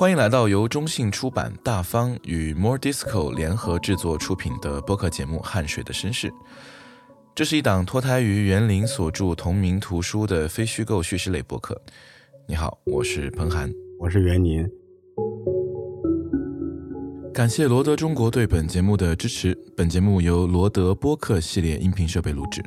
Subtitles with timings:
[0.00, 6.30] 欢迎来到由中信出版、大方与 More Disco 联合制作出品的播客节目《汗水的绅士》。
[7.34, 11.78] 这是一档脱胎于园林所著同名图书的非虚构叙事类播客。
[12.48, 14.66] 你好，我是彭涵，我是袁林。
[17.34, 19.54] 感谢罗德中国对本节目的支持。
[19.76, 22.62] 本节目由罗德播客系列音频设备录制。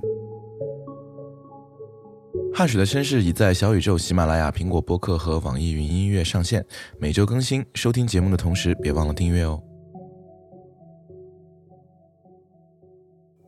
[2.56, 6.64] 汗水的绅士已在小宇宙、喜马拉雅、苹果播客和网易云音乐上线，
[7.00, 7.66] 每周更新。
[7.74, 9.60] 收听节目的同时，别忘了订阅哦。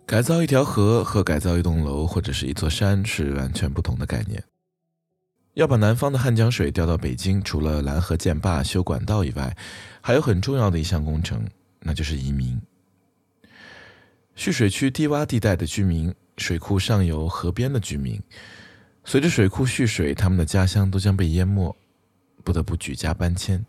[0.07, 4.43] 改造一条河和改造一栋楼或者是一座山是完全不同的概念。
[5.53, 9.55] 要把南方的汉江水调到北京，除了拦河建坝、修管道以外，
[10.01, 11.45] 还有很重要的一项工程，
[11.79, 12.59] 那就是移民。
[14.33, 18.19] 蓄水区低洼地带的居民，水库上游、河边的居民。
[19.07, 21.75] 随着水库蓄水，他们的家乡都将被淹没，
[22.43, 23.63] 不得不举家搬迁。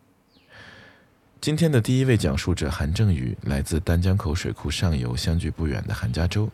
[1.42, 6.48] 今天的第一位讲述者韩正宇来自丹江口水库上游相距不远的韩家洲，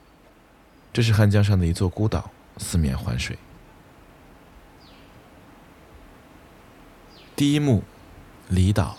[0.92, 3.38] 这是汉江上的一座孤岛，四面环水。
[7.36, 7.84] 第一幕，
[8.48, 8.98] 离岛。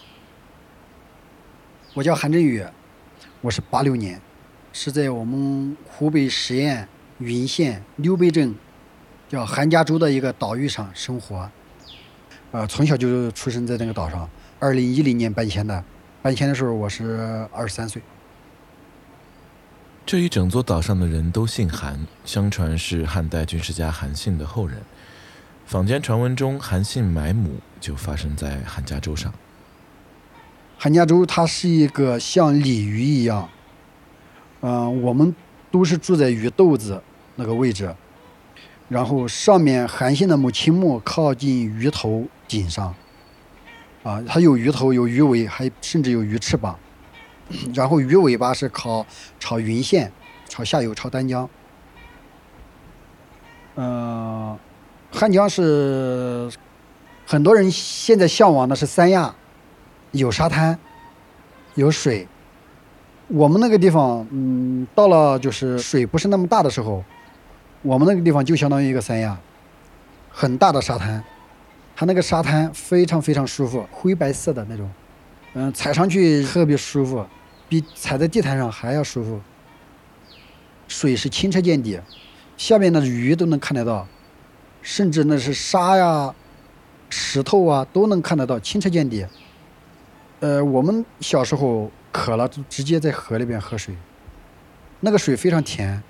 [1.93, 2.65] 我叫韩正宇，
[3.41, 4.21] 我是八六年，
[4.71, 6.87] 是在我们湖北十堰
[7.19, 8.55] 云县六北镇。
[9.33, 11.49] 叫韩家洲的一个岛屿上生活，
[12.51, 14.29] 呃，从小就出生在那个岛上。
[14.59, 15.83] 二零一零年搬迁的，
[16.21, 17.99] 搬迁的时候我是二十三岁。
[20.05, 24.83] 这一整座岛上的人都姓韩，相传是汉代军事家韩信的后人。
[25.65, 29.33] 坊间传闻中，韩信埋母就发生在韩家洲上。
[30.77, 33.49] 韩家洲它是一个像鲤鱼一样，
[34.61, 35.35] 嗯，我们
[35.71, 37.01] 都是住在鱼肚子
[37.35, 37.91] 那个位置。
[38.89, 42.93] 然后上面韩信的母亲墓靠近鱼头顶上，
[44.03, 46.77] 啊，它有鱼头，有鱼尾，还甚至有鱼翅膀。
[47.73, 49.05] 然后鱼尾巴是靠
[49.39, 50.11] 朝云县，
[50.47, 51.49] 朝下游，朝丹江。
[53.75, 54.57] 嗯，
[55.11, 56.51] 汉江是
[57.25, 59.33] 很多人现在向往的是三亚，
[60.11, 60.77] 有沙滩，
[61.75, 62.27] 有水。
[63.27, 67.03] 我们那个地方，嗯，到了就是水不是那么大的时候。
[67.83, 69.37] 我们那个地方就相当于一个三亚，
[70.31, 71.21] 很大的沙滩，
[71.95, 74.89] 它那个沙滩非常非常舒服，灰白色的那种，
[75.53, 77.25] 嗯，踩上去特别舒服，
[77.67, 79.41] 比踩在地毯上还要舒服。
[80.87, 81.99] 水是清澈见底，
[82.55, 84.07] 下面的鱼都能看得到，
[84.81, 86.33] 甚至那是沙呀、
[87.09, 89.25] 石头啊都能看得到，清澈见底。
[90.39, 93.93] 呃，我们小时候渴了就直接在河里边喝水，
[95.01, 96.01] 那个水非常甜。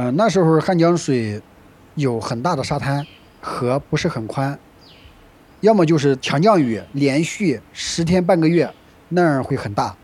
[0.00, 1.42] 嗯，那时候汉江水
[1.96, 3.04] 有很大的沙滩，
[3.40, 4.56] 河不是很宽，
[5.58, 8.72] 要么就是强降雨，连续十天半个月，
[9.08, 9.96] 那样会很大。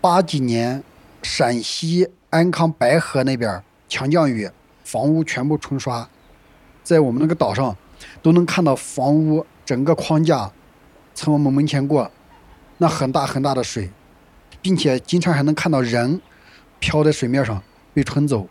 [0.00, 0.82] 八几年，
[1.22, 4.50] 陕西安康白河那边强降雨，
[4.82, 6.08] 房屋全部冲刷，
[6.82, 7.76] 在我们那个岛上
[8.20, 10.50] 都能看到房屋整个框架
[11.14, 12.10] 从我们门前过，
[12.78, 13.88] 那很大很大的水，
[14.60, 16.20] 并且经常还能看到人
[16.80, 17.62] 漂在水面上
[17.94, 18.48] 被冲走。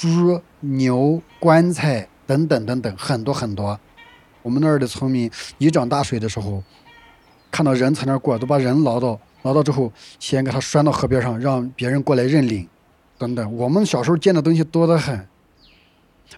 [0.00, 3.78] 猪、牛、棺材等等等等，很多很多。
[4.40, 6.62] 我们那儿的村民一涨大水的时候，
[7.50, 12.66] 看到人从那儿过，都把人捞到，捞到之后，先给他拴到河边上，让别人过来认领，
[13.18, 13.54] 等等。
[13.54, 15.28] 我们小时候见的东西多得很，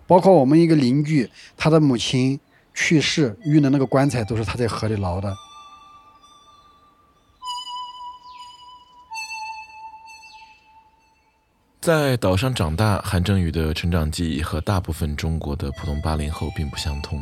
[0.08, 2.40] 包括我们一个邻居，他的母亲
[2.74, 5.32] 去世，运的那个棺材都是他在河里捞的。
[11.82, 17.20] 在岛上长大，韩正宇的成长记忆和大部分中国的普通八零后并不相通。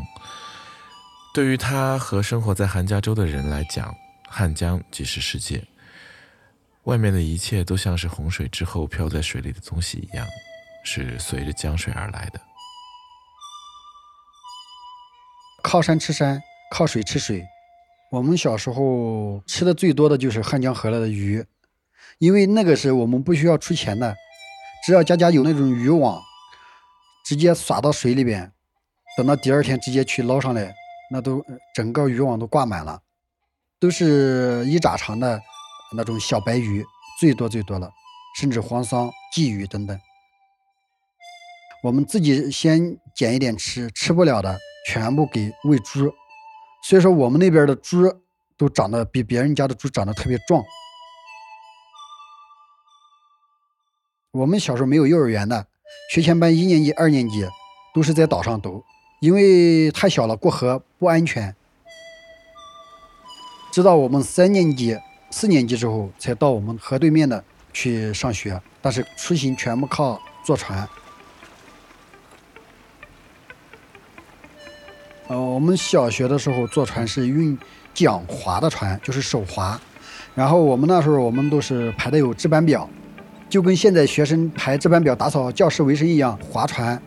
[1.32, 3.94] 对于他和生活在韩家洲的人来讲，
[4.28, 5.64] 汉江即是世界，
[6.82, 10.26] 外面的一切都像是洪水之后漂在水里的东西一样，
[10.84, 12.38] 是随着江水而来的。
[15.62, 16.38] 靠山吃山，
[16.70, 17.42] 靠水吃水。
[18.10, 21.42] 我们小时候吃的最多的就是汉江河里的鱼，
[22.18, 24.14] 因为那个是我们不需要出钱的。
[24.84, 26.22] 只要家家有那种渔网，
[27.24, 28.52] 直接撒到水里边，
[29.16, 30.72] 等到第二天直接去捞上来，
[31.12, 31.44] 那都
[31.74, 33.02] 整个渔网都挂满了，
[33.78, 35.40] 都是一拃长的
[35.96, 36.84] 那种小白鱼，
[37.20, 37.90] 最多最多了，
[38.38, 39.98] 甚至黄桑、鲫鱼等等。
[41.82, 46.12] 我们自己先捡一点吃，吃不了的全部给喂猪，
[46.84, 48.10] 所以说我们那边的猪
[48.56, 50.62] 都长得比别人家的猪长得特别壮。
[54.32, 55.66] 我们小时候没有幼儿园的，
[56.12, 57.44] 学前班一年级、二年级
[57.92, 58.84] 都是在岛上读，
[59.18, 61.52] 因为太小了，过河不安全，
[63.72, 64.96] 直到我们三年级、
[65.32, 67.42] 四年级之后，才到我们河对面的
[67.72, 68.60] 去上学。
[68.80, 70.88] 但是出行全部靠坐船。
[75.26, 77.58] 呃，我们小学的时候坐船是用
[77.92, 79.80] 桨划的船，就是手划。
[80.36, 82.88] 然后我们那时候我们都是排的有值班表，
[83.50, 87.00] 就跟现在学生排值班表打扫教室卫生一样，划船。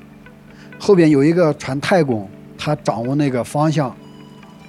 [0.77, 3.95] 后边有一个船太公，他掌握那个方向，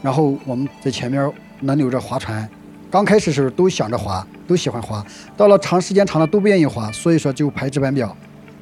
[0.01, 1.29] 然后我们在前面
[1.63, 2.49] 轮流着划船。
[2.89, 5.05] 刚开始时候都想着划，都喜欢划，
[5.37, 8.17] 到了长时间长了都不愿意划，所以说就排值班表，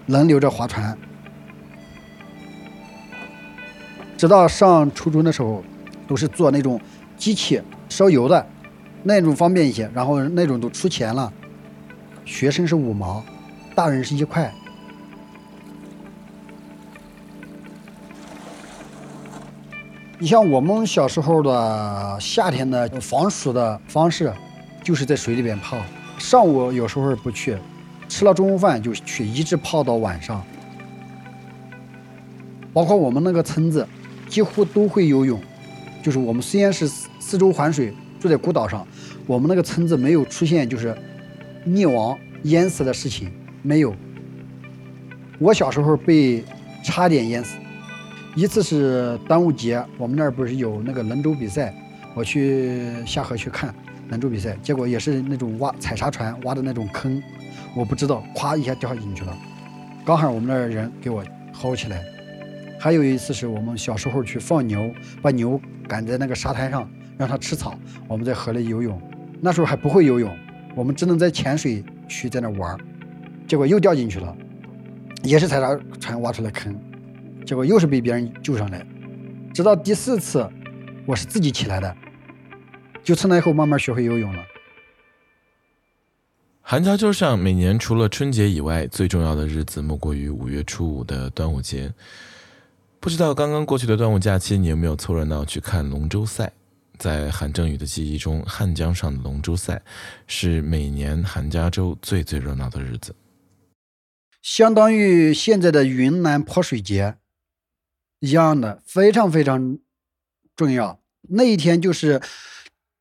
[0.06, 0.96] 轮流着划船。
[4.16, 5.62] 直到上初中的时候，
[6.08, 6.80] 都是坐那种
[7.18, 7.60] 机器
[7.90, 8.46] 烧油的，
[9.02, 9.90] 那种方便一些。
[9.92, 11.30] 然后那种都出钱了，
[12.24, 13.24] 学生是五毛，
[13.74, 14.52] 大人是一块。
[20.18, 24.32] 你像我们小时候的夏天的防暑的方式，
[24.84, 25.78] 就是在水里边泡。
[26.18, 27.56] 上午有时候不去，
[28.08, 30.42] 吃了中午饭就去，一直泡到晚上。
[32.72, 33.86] 包括我们那个村子。
[34.28, 35.38] 几乎都会游泳，
[36.02, 38.86] 就是我们虽然是四周环水，住在孤岛上，
[39.26, 40.96] 我们那个村子没有出现就是
[41.66, 43.30] 溺亡淹死的事情，
[43.62, 43.94] 没有。
[45.38, 46.44] 我小时候被
[46.84, 47.56] 差点淹死，
[48.34, 51.74] 一次是端午节，我们那儿不是有那个龙舟比赛，
[52.14, 53.74] 我去下河去看
[54.08, 57.22] 龙舟比赛，结果也是那种挖采沙船挖的那种坑，
[57.76, 59.36] 我不知道，咵一下掉进去了，
[60.04, 61.24] 刚好我们那儿人给我
[61.54, 62.02] 薅起来。
[62.78, 67.78] 还有一次是我们小时候去放牛，把牛赶在那个沙滩上，让它吃草。
[68.08, 69.00] 我们在河里游泳，
[69.40, 70.36] 那时候还不会游泳，
[70.74, 72.78] 我们只能在浅水区在那玩
[73.46, 74.36] 结果又掉进去了，
[75.22, 76.74] 也是踩着船挖出来坑，
[77.44, 78.86] 结果又是被别人救上来。
[79.52, 80.48] 直到第四次，
[81.04, 81.96] 我是自己起来的，
[83.04, 84.42] 就从那以后慢慢学会游泳了。
[86.62, 91.92] 韩家洲上每年除了春节以外，最重要的日子莫过于五月初五的端午节。
[92.98, 96.50] 不知道刚刚过去的端午假期，你有没有凑热闹去看龙舟赛？
[97.02, 99.82] 在韩正宇的记忆中，汉江上的龙舟赛
[100.28, 103.16] 是每年韩家洲最最热闹的日子，
[104.40, 107.16] 相当于现在的云南泼水节
[108.20, 109.80] 一样的，非常非常
[110.54, 111.00] 重要。
[111.22, 112.22] 那一天就是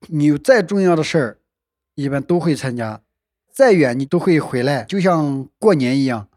[0.07, 1.37] 你有再重要的事儿，
[1.93, 3.03] 一般都会参加，
[3.53, 6.27] 再远你都会回来，就像过年一样。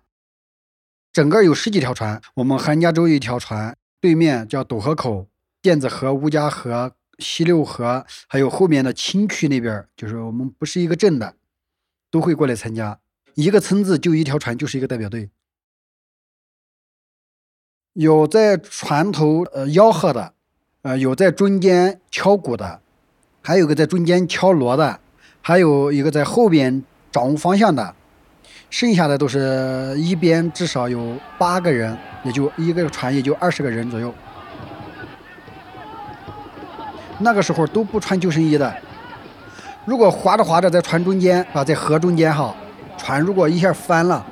[1.11, 5.31] 整个有十几条船，我们韩家洲一条船，对面叫斗河口、
[5.63, 11.35] 电子河、乌家河、西六河，还有后面的青区那边，就是我们不是一个镇的，
[12.11, 12.99] 都会过来参加。
[13.35, 15.31] 一个村子就一条船，就是一个代表队。
[17.95, 20.35] 有在船头呃吆喝的，
[20.83, 22.81] 呃，有在中间敲鼓的，
[23.43, 25.01] 还有个在中间敲锣的，
[25.41, 27.95] 还有一个在后边掌握方向的。
[28.71, 34.13] 剩下的都是一边至少有八个人，也就一个船也就二十个人左右。
[37.19, 38.75] 那个时候都不穿救生衣的。
[39.85, 42.55] 如果划着划着在船中间啊，在河中间哈，
[42.97, 44.25] 船如果一下翻了，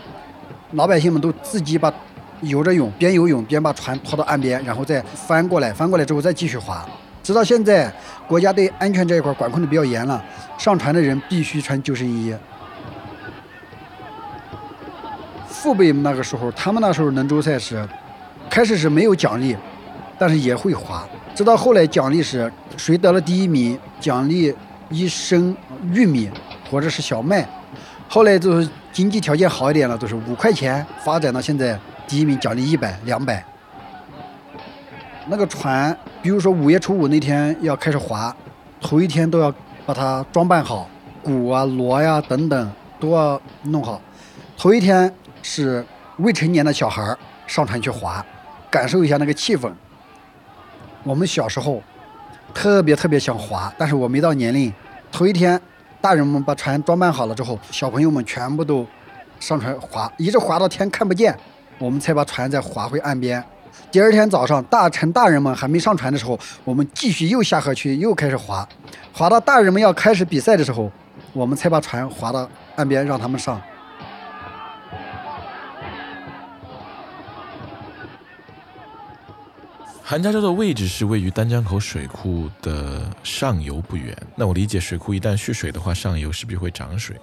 [0.73, 1.93] 老百姓们都自己把
[2.40, 6.87] 游着泳，边游泳边把船拖到岸边，然后再翻过来，翻过来之后再继续划。
[7.23, 7.92] 直到现在，
[8.26, 10.25] 国家对安全这一块管控的比较严了，
[10.59, 12.35] 上船的人必须穿救生衣。
[15.47, 17.87] 父辈那个时候，他们那时候能舟赛是
[18.50, 19.57] 开始是没有奖励，
[20.18, 21.07] 但是也会划。
[21.35, 24.55] 直到后来奖励是谁得了第一名，奖励
[24.91, 25.57] 一升
[25.93, 26.31] 玉米
[26.71, 27.49] 或者是小麦。
[28.09, 30.85] 后来就是经济条件好一点了，都是五块钱。
[31.05, 33.45] 发展到现在，第一名奖励一百、两百。
[35.27, 38.35] 那个船，比如说五月初五那天要开始划，
[38.81, 39.53] 头一天都要
[39.87, 40.89] 把它装扮好，
[41.23, 44.01] 鼓啊、锣呀等等都要弄好。
[44.57, 45.12] 头一天。
[45.45, 45.85] 是
[46.19, 47.17] 未成年的小孩
[47.49, 48.25] 上船去划，
[48.71, 49.69] 感受一下那个气氛。
[51.04, 51.82] 我们小时候
[52.54, 54.73] 特别特别想划，但是我没到年龄。
[55.11, 55.61] 头一天，
[56.00, 58.87] 大人们把船装扮好了之后，小朋友们全部都
[59.40, 61.37] 上船划，一直划到天看不见，
[61.78, 63.42] 我们才把船再划回岸边。
[63.90, 68.66] 第二天早上，大乘大人们还没上船的时候，我们继续又下河去，又开始划，
[69.12, 70.90] 划到大人们要开始比赛的时候，
[71.32, 73.61] 我们才把船划到岸边，让他们上。
[80.04, 84.14] 韩家洲的位置是位于丹江口水库的上游不远。
[84.37, 87.16] 那我理解，水库一旦蓄水的话，上游势必会涨水。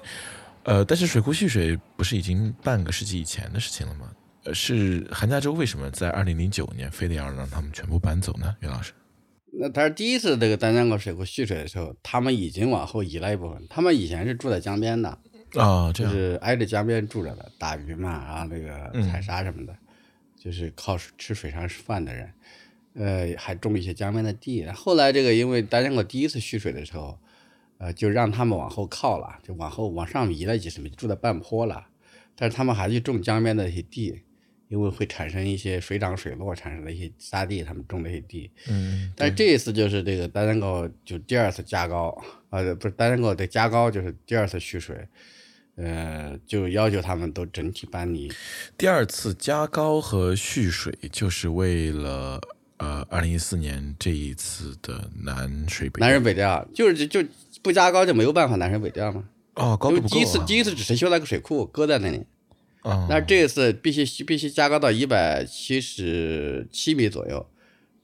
[0.63, 4.09] 呃，但是水库蓄水不是已经半个世纪以前的事情了吗？
[4.45, 8.55] 呃，是韩家洲为什么在二零零九年非得要让他们全部搬走呢？
[8.61, 8.93] 袁老师，
[9.51, 13.61] 那他是第一次这个丹江口水库蓄水的时候，他们已经往后移了一部分。
[13.69, 15.09] 他们以前是住在江边的，
[15.55, 19.75] 啊，这就，是挨着江边住着的，打鱼嘛，然后那个嗯采沙什么的，
[20.41, 22.31] 就是靠吃水上饭的人，
[22.99, 24.65] 呃，还种一些江边的地。
[24.67, 27.17] 后来这个因为丹江口第一次蓄水的时候，
[27.77, 31.87] 呃，就让他们往后靠了，就往后往上移了几十米，住在半坡了。
[32.35, 34.21] 但是他们还去种江边的一些地，
[34.67, 38.51] 因为会产生一些水涨水落，产生了一些沙地，他们种的一些地。
[38.69, 45.07] 嗯，但是这一次就是这个丹江口就第二次加高，呃，不是丹江口的加高，就是第二次蓄水，
[45.75, 48.31] 呃，就要求他们都整体搬离。
[48.77, 52.39] 第二次加高和蓄水，就是为了
[52.79, 57.29] 呃，二零一四年这一次的南水北南水北调就是就就
[57.61, 59.23] 不加高就没有办法南水北调嘛。
[59.55, 60.19] 哦，高度不够、啊。
[60.19, 62.25] 因为第一次第一次只是修了个水库搁在那里，
[62.81, 67.45] 啊，但是这一次必须必须加高到一百七十七米左右，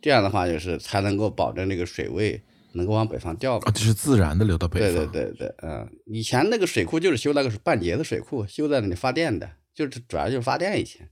[0.02, 2.42] 这样的话就是才能够保证这个水位
[2.74, 3.72] 能够往北方调嘛啊，。
[3.72, 5.06] 这是自然的流到北方对。
[5.06, 11.08] 对对对，嗯，以前那个水库就是修那个半截的水库，修在那里发电的，就是主要就是发电以前，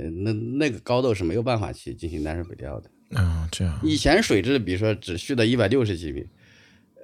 [0.00, 2.90] 呃，那那个高度是没有办法去进行南水北调的。
[3.10, 3.78] 啊，这样。
[3.82, 6.26] 以前水质比如说只蓄到一百六十几米，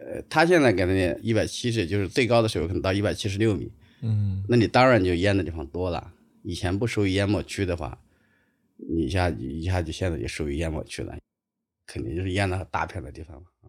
[0.01, 6.13] 呃，它现在给那一百七十，就是最高的水位可能到一百七十六米，嗯，那你当然就淹的地方多了。
[6.43, 7.99] 以前不属于淹没区的话，
[8.77, 11.19] 你一下一下就现在就属于淹没区了，
[11.87, 13.43] 肯定就是淹了大片的地方了。
[13.63, 13.69] 啊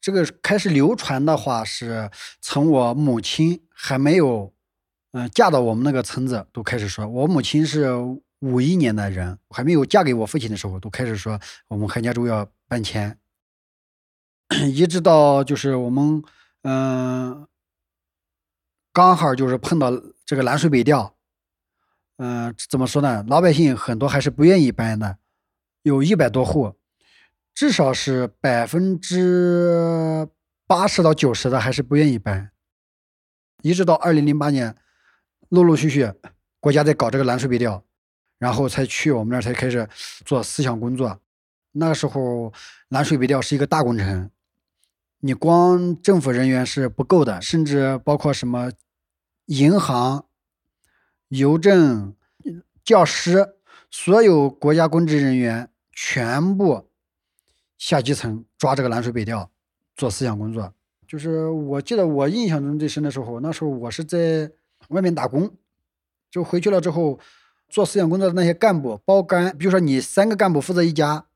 [0.00, 4.54] 这个开始流传的话，是从我母亲还没有，
[5.12, 7.06] 嗯、嫁到我们那个村子都开始说。
[7.06, 7.90] 我母亲是
[8.40, 13.18] 五一年的人，还没有嫁给我父亲的时候，都开始说我们韩家洲要搬迁，
[14.74, 16.22] 一直到就是我们
[16.62, 17.46] 嗯、
[18.92, 19.90] 刚好就是碰到
[20.26, 21.16] 这个南水北调，
[22.18, 23.24] 嗯、怎么说呢？
[23.28, 25.18] 老百姓很多还是不愿意搬的，
[25.82, 26.74] 有一百多户。
[27.54, 30.28] 至少是百分之
[30.64, 32.52] 八十到九十的还是不愿意搬，
[33.62, 34.76] 一直到二零零八年，
[35.48, 36.12] 陆陆续续
[36.60, 37.82] 国家在搞这个南水北调，
[38.38, 39.88] 然后才去我们那儿才开始
[40.24, 41.20] 做思想工作。
[41.72, 42.52] 那个时候
[42.88, 44.30] 南水北调是一个大工程，
[45.20, 48.70] 你光政府人员是不够的，甚至包括什么
[49.46, 50.26] 银行、
[51.28, 52.14] 邮政、
[52.84, 53.54] 教师，
[53.90, 56.86] 所有国家公职人员全部。
[57.78, 59.48] 下基层抓这个南水北调
[59.94, 60.74] 做思想工作，
[61.06, 64.50] 就是我记得我印象中最深的时候，那时候我是在
[64.88, 65.50] 外面打工，
[66.30, 67.18] 就回去了之后
[67.68, 71.26] 做思想工作的那些干部包干，比如说你三个干部负责一家，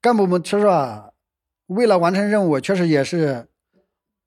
[0.00, 1.10] 干部们确实啊，
[1.66, 3.48] 为了完成任务，确实也是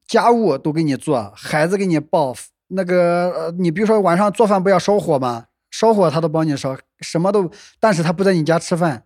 [0.06, 2.36] 家务都给你做，孩子给你抱，
[2.68, 5.48] 那个，你比如说晚上做饭不要烧火吗？
[5.72, 9.06] 烧火他都帮你烧，什么都，但是他不在你家吃饭。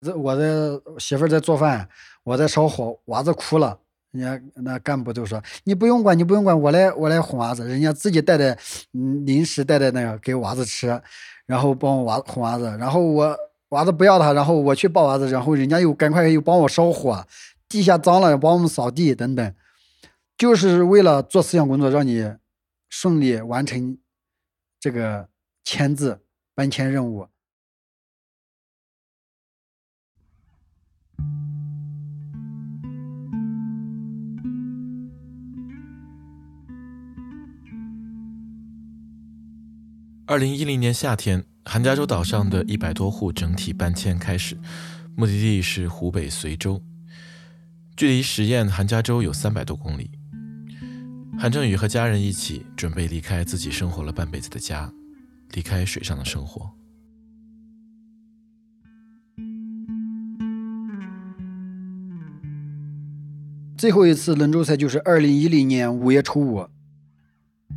[0.00, 1.88] 这我的媳妇在做饭，
[2.24, 3.80] 我在烧火，娃子哭了，
[4.12, 8.56] 人家那干部都说你不用管，你不用管，我来我来哄娃子，人家自己带的
[8.92, 11.00] 嗯零食带的那个给娃子吃，
[11.46, 13.36] 然后帮我娃哄娃子，然后我
[13.68, 17.24] 娃子不要他，然后我去抱娃子，然后人家又赶快又帮我烧火，
[17.68, 19.54] 地下脏了帮我们扫地等等，
[20.36, 22.34] 就是为了做思想工作，让你
[22.88, 23.96] 顺利完成
[24.80, 25.28] 这个
[25.62, 26.20] 签字
[26.54, 27.28] 搬迁任务。
[40.30, 44.56] 二零一零年夏天，韩家洲岛上的一百多户整体搬迁开始，
[45.16, 46.80] 目的地是湖北随州，
[47.96, 50.12] 距离十堰韩家洲有三百多公里。
[51.36, 54.92] 韩正宇和家人一起准备离开自己生活了半辈子的家，
[55.50, 56.70] 离开水上的生活。
[63.76, 66.68] 最后一次轮舟赛就是二零一零年五月初五，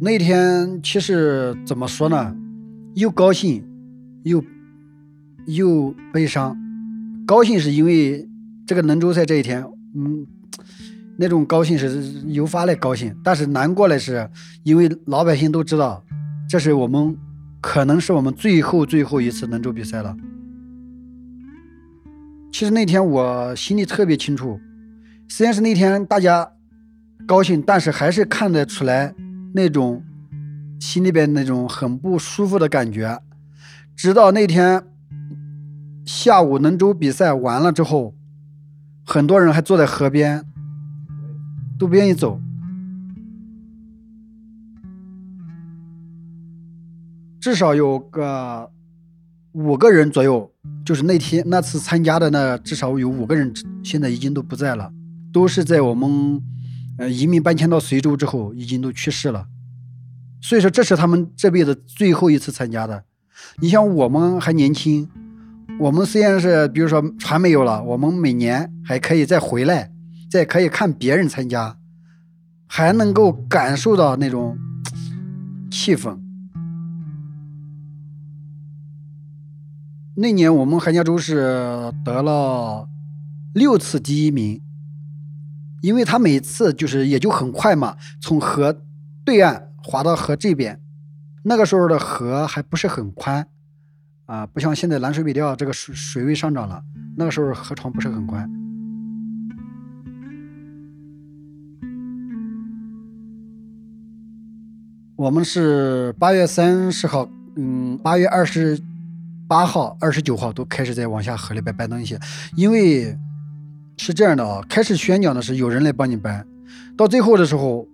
[0.02, 2.36] 那天其实怎么说呢，
[2.96, 3.64] 又高兴，
[4.24, 4.44] 又
[5.46, 6.58] 又悲伤。
[7.26, 8.28] 高兴是因为
[8.66, 9.64] 这个轮舟赛这一天，
[9.96, 10.26] 嗯，
[11.18, 14.30] 那种高兴是由发来高兴，但是难过的是，
[14.64, 16.04] 因为老百姓都知道，
[16.50, 17.18] 这是我们
[17.62, 20.16] 可能是我们最后最后一次轮舟比赛了。
[22.52, 24.60] 其实那天我心里特别清楚。
[25.28, 26.52] 虽然是那天大家
[27.26, 29.16] 高兴，但是还是看得出来
[29.54, 30.04] 那种
[30.84, 33.22] 心里边那种很不舒服的感觉。
[33.96, 34.84] 直到那天
[36.06, 38.14] 下午能舟比赛完了之后，
[39.06, 40.44] 很多人还坐在河边，
[41.80, 42.38] 都不愿意走。
[47.40, 48.70] 至少有个
[49.54, 50.52] 五个人左右，
[50.86, 53.54] 就是那天那次参加的那至少有五个人，
[53.86, 54.92] 现在已经都不在了，
[55.32, 56.42] 都是在我们
[56.98, 59.48] 呃移民搬迁到随州之后，已经都去世了。
[60.44, 63.06] 所以说，这是他们这辈子最后一次参加的。
[63.60, 65.10] 你像我们还年轻，
[65.80, 69.90] 我们虽然是比如说船没有了，我们每年还可以再回来，
[70.30, 71.78] 再可以看别人参加，
[72.68, 74.58] 还能够感受到那种
[75.72, 76.20] 气氛。
[80.18, 82.90] 那年我们韩家洲是得了
[83.54, 84.62] 六次第一名，
[85.82, 88.82] 因为他每次就是也就很快嘛，从河
[89.24, 89.70] 对岸。
[89.84, 90.80] 滑到河这边，
[91.44, 93.46] 那个时候的河还不是很宽，
[94.26, 96.82] 啊，不像现在南水北调这个水水位上涨了，
[97.18, 98.50] 那个时候河床不是很宽。
[105.16, 108.82] 我们是八月三十号，嗯，八月二十
[109.48, 112.18] 八号、二十九号都开始在往下河里边搬东西，
[112.56, 113.18] 因为
[113.98, 116.46] 是这样的啊，开始宣讲的是有人来帮你搬，
[116.98, 117.88] 到最后的时候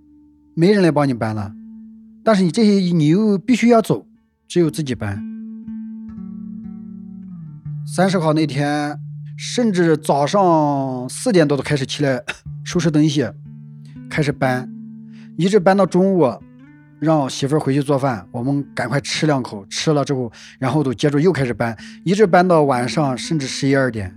[0.55, 1.53] 没人来帮你搬了。
[2.23, 4.05] 但是你这些你又必须要走，
[4.47, 5.23] 只有自己搬。
[7.85, 8.99] 三十号那天，
[9.37, 12.21] 甚至早上四点多都开始起来
[12.63, 13.27] 收拾东西，
[14.09, 14.69] 开始搬，
[15.37, 16.31] 一直搬到中午，
[16.99, 24.15] 让媳妇回去做饭，我们赶快吃两口，吃了之后，然后都接着又开始搬，一直搬到晚上，甚至十一二点。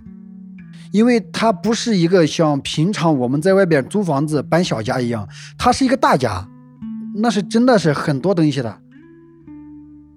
[0.90, 6.46] 因为它不是一个像平常我们在外边租房子搬小家一样，它是一个大家。
[7.14, 8.78] 那是真的是很多东西的，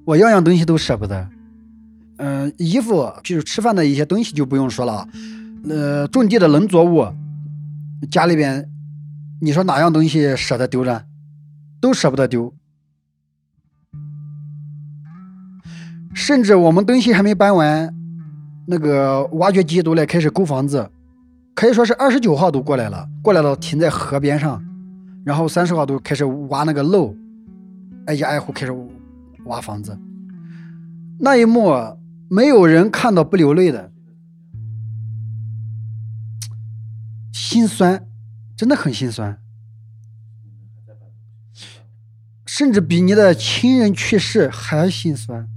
[0.06, 1.28] 我样样东西都舍不得。
[2.18, 5.08] 嗯，衣服就是吃饭的一些东西就不用说了，
[5.68, 7.06] 呃，种地的农作物，
[8.10, 8.70] 家里边，
[9.42, 11.04] 你说哪样东西舍得丢呢？
[11.82, 12.54] 都舍不得丢。
[16.14, 17.94] 甚至我们东西还没搬完，
[18.68, 20.90] 那个挖掘机都来开始勾房子，
[21.54, 24.64] 可以说是二十九号都过来了，过来了停在河边上。
[25.26, 27.16] 然后三十号都开始挖那个漏，
[28.06, 28.72] 挨家挨户开始
[29.46, 29.98] 挖房子。
[31.20, 31.74] 那一幕
[32.30, 33.92] 没有人看到不流泪的，
[37.34, 38.08] 心酸，
[38.56, 39.42] 真的很心酸，
[42.46, 45.50] 甚至比你的亲人去世还心酸，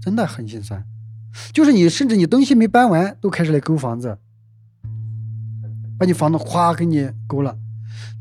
[0.00, 0.86] 真的很心酸。
[1.52, 4.18] 就是你，甚至你东西没搬完，都开始来勾房子，
[5.98, 7.58] 把你房子哗给你勾了。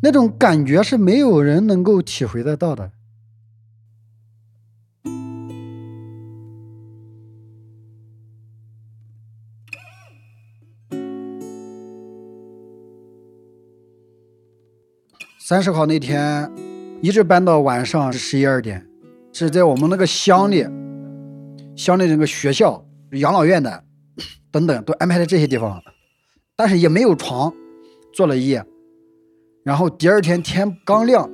[0.02, 2.92] 那种感觉是没有人能够体会得到的。
[15.40, 16.52] 三十号那天，
[17.02, 18.84] 一直搬到晚上十一二点，
[19.32, 20.68] 是在我们那个乡里，
[21.76, 23.84] 乡里那个学校、养老院的
[24.50, 25.80] 等等都安排在这些地方，
[26.56, 27.54] 但是也没有床，
[28.12, 28.66] 坐了一夜。
[29.66, 31.28] 然后第二天天刚亮，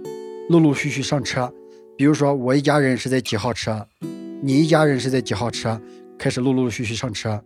[0.48, 1.54] 陆陆续续上车。
[1.98, 3.86] 比如说我一家人是在几号车，
[4.42, 5.82] 你一家人是在几号车，
[6.18, 7.44] 开始陆陆续续上车。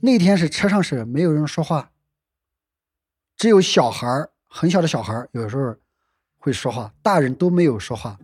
[0.00, 1.90] 那天是车上是没有人说话，
[3.38, 4.06] 只有小孩
[4.46, 5.74] 很小的小孩有时候
[6.36, 8.18] 会说话，大人都没有说话。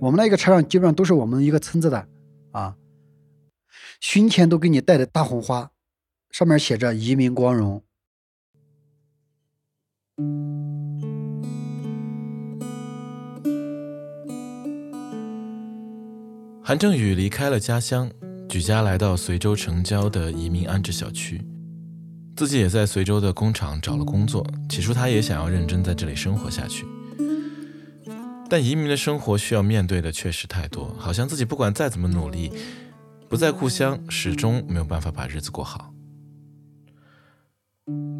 [0.00, 2.08] 我们那个车上基本上都是我们一个村子的
[2.50, 2.74] 啊，
[4.00, 5.70] 胸前都给你戴的大红花。
[6.30, 7.82] 上面写着“移民光荣”。
[16.62, 18.10] 韩正宇离开了家乡，
[18.46, 21.42] 举家来到随州城郊的移民安置小区，
[22.36, 24.46] 自己也在随州的工厂找了工作。
[24.68, 26.84] 起初，他也想要认真在这里生活下去，
[28.50, 32.52] 但移民的生活需要面对的确实太多，好像自己不管再怎么努力，
[33.30, 35.87] 不在故乡，始终没有办法把日子过好。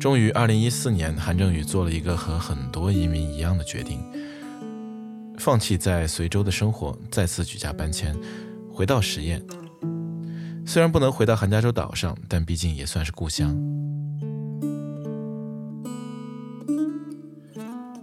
[0.00, 4.00] 终于，二零一四年，韩正宇做了一个和很多移民一样的决定，
[5.38, 8.16] 放弃在随州的生活，再次举家搬迁，
[8.72, 9.42] 回到十堰。
[10.64, 13.57] 虽然不能回到韩家洲岛上，但毕竟也算是故乡。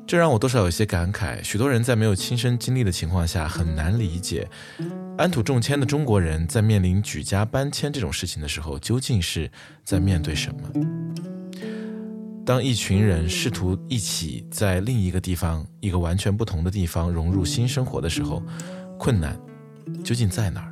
[0.08, 1.41] 这让我多少有些感慨。
[1.43, 4.47] 许多人在没有亲身经历的情况下，很难理解
[5.17, 9.49] 安土重迁的中国人在面临举家搬迁这种事情的时候，究竟是
[9.84, 11.35] 在面对什么。
[12.45, 18.43] 当一群人试图一起在另一个地方、一个完全不同的地方融入新生活的时候，
[18.99, 19.36] 困难
[20.03, 20.71] 究竟在哪儿？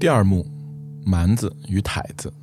[0.00, 0.44] 第二幕：
[1.04, 2.34] 蛮子与台子。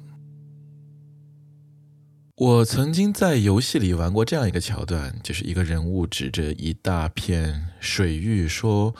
[2.37, 8.95] 我曾经在游戏里玩过这样一个桥段，就是一个人物指着一大片水域说：“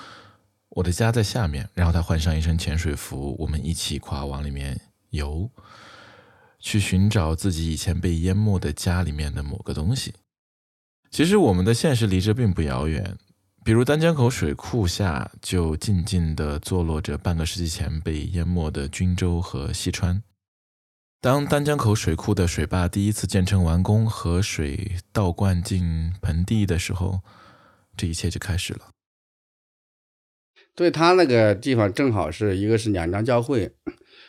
[0.76, 5.50] 我的家在下面。”然后他换上一身潜水服，我们一起跨往里面游，
[6.60, 10.14] 去寻找自己以前被淹没的家里面的某个东西。
[11.12, 13.18] 其实我们的现实离这并不遥远，
[13.64, 20.24] 比如丹江口水库下就静静地坐落着半个世纪前被淹没的均州和西川。
[21.22, 27.22] 当丹江口水库的水坝第一次建成完工，河水倒灌进盆地的时候，
[27.96, 28.93] 这一切就开始了。
[30.76, 33.72] 对他那个地方正好是一个是两江交汇，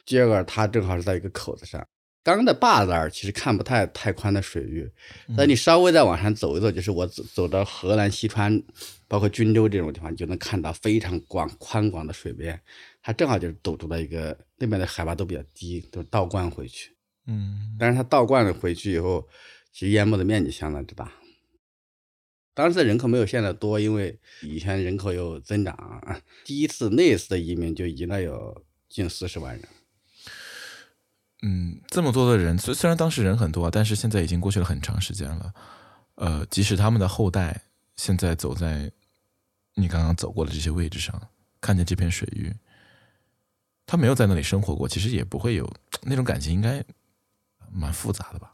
[0.05, 1.85] 第二个它正好是在一个口子上。
[2.23, 4.91] 刚刚的坝子儿其实看不太太宽的水域，
[5.37, 8.63] 那你稍微再往上走一走，就是我走走到河南西川，
[9.07, 12.59] 包括均州这种地方，你就能看到非常广宽广的水边。
[13.03, 16.91] 它正好就是堵住了一个那边的海拔都比较低，都倒灌回去。
[17.27, 19.27] 嗯，但是它倒灌了回去以后，
[19.71, 21.13] 其实淹没的面积相当之大。
[22.55, 25.77] 当时的人口没有现在多，因为以前人口有增长，
[26.45, 29.69] 第一次那次的移民就移了有近四十万人。
[31.43, 35.53] 嗯，这么多的人，虽虽然当时人很多，但是现在已经过去了很长时间了。
[36.15, 37.61] 呃，即使他们的后代
[37.97, 38.91] 现在走在
[39.75, 41.21] 你刚刚走过的这些位置上，
[41.61, 42.55] 看见这片水域。
[43.85, 45.71] 他没有在那里生活过，其实也不会有
[46.03, 46.83] 那种感情，应该
[47.71, 48.54] 蛮复杂的吧？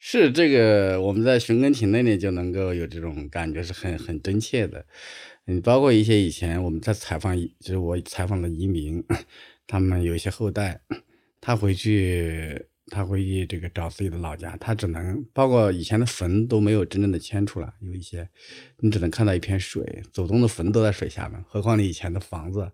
[0.00, 4.84] 是这个，我们在寻根亭那里就能够有这种感觉，是很很真切的。
[5.46, 9.04] 嗯，包括一些以前我们在采访，就是我采访的移民，
[9.68, 10.80] 他们有一些后代，
[11.40, 12.66] 他回去。
[12.92, 18.28] 他回去这个找自己的老家，他只能包括以前的坟都没有真正的迁出来，有一些
[18.78, 22.68] 你只能看到一片水，祖宗的坟都在水下面，何况你以前的房子，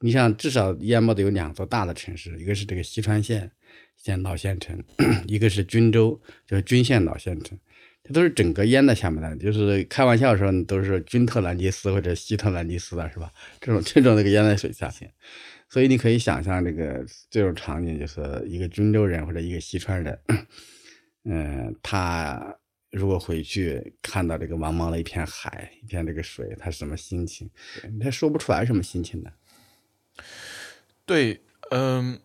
[0.00, 3.50] 你想至少淹没的有两座大的城市，一个是这个西川县
[3.96, 4.82] 县老县城，
[5.26, 7.58] 一个是均州就是均县老县城，
[8.04, 13.30] 这都是整个淹在下面的，就是开玩笑说都是均特兰蒂斯或者西特兰蒂斯的是吧？
[13.60, 14.92] 这种这种那个淹在水下。
[15.68, 20.18] 所以你可以想象这个这种场景，就是一个均州人或者一个西川人，
[21.24, 22.58] 嗯，他
[22.90, 27.48] 如果回去看到这个茫茫的一片海，一片这个水，他什么心情？
[27.98, 29.32] 他说不出来什么心情的。
[31.06, 32.20] 对，嗯，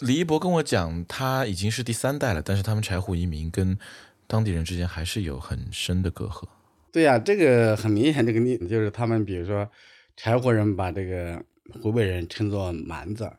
[0.00, 3.78] 李一博跟我讲，他已经是第三代了，但是他们柴胡移民跟
[4.26, 6.44] 当地人之间还是有很深的隔阂。
[6.92, 9.70] 对呀，这个很明显，这个例子就是他们，比如说
[10.16, 11.42] 柴胡人把这个。
[11.80, 13.30] 湖北人称作蛮子，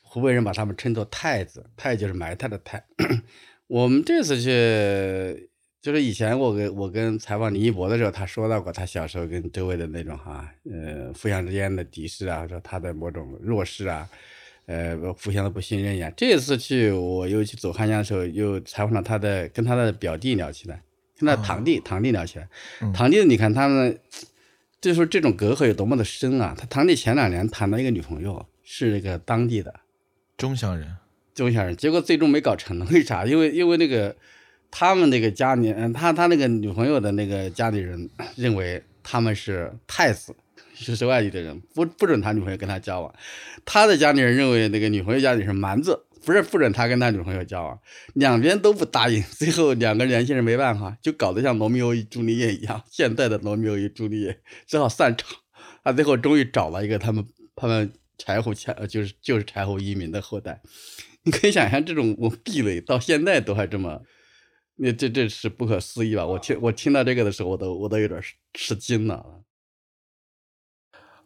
[0.00, 2.82] 湖北人把他们称作太子，太就是埋汰的太。
[3.68, 5.50] 我们这次去，
[5.82, 14.08] 就是以前我跟我跟采访李一博的时候，他说到过他小时候跟周围的那种哈，呃，互相之间的敌视啊，说他的某种弱势啊，
[14.66, 16.12] 呃，互相的不信任呀。
[16.16, 20.82] 这次去我又去走汉江的时候，又采访了他的，跟他的表弟聊起来，
[21.18, 22.48] 跟他堂弟堂弟聊起来，
[22.92, 23.98] 堂弟你看他们。
[24.80, 26.54] 就说这种隔阂有多么的深啊！
[26.54, 29.80] 他堂弟前两年谈了一个女朋友，是那个当地的
[30.36, 30.94] 中乡人，
[31.34, 32.78] 中乡人，结果最终没搞成。
[32.92, 33.24] 为啥？
[33.24, 34.14] 因为因为那个
[34.70, 40.36] 他们那个家里，他他那个女朋友的那个家里人认为他们是太子，
[40.78, 43.14] 就 是外地的人，不不准他女朋友跟他交往。
[43.64, 46.06] 他的家里人认为那个女朋友家里是蛮子。
[46.24, 47.78] 不是不准他跟他女朋友交往，
[48.14, 55.28] 两边都不答应，最后两个年轻人没办法，就搞得像罗密欧与朱丽叶一样，现在的罗密欧与朱丽叶只好散场。
[55.84, 57.22] 他最后终于找了一个他们
[57.54, 60.62] 他们柴胡前就是就是柴胡移民的后代。
[61.24, 64.00] 你可以想象这种壁垒到现在都还这么，
[64.76, 66.24] 那这这是不可思议吧？
[66.26, 68.18] 我听我听到这个的时候，我都我都有点
[68.54, 69.33] 吃惊了。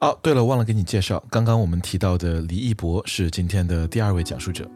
[0.01, 4.71] 哦，对了，忘了给你介绍，刚刚我们提到的李一博是今天的第二位讲述者，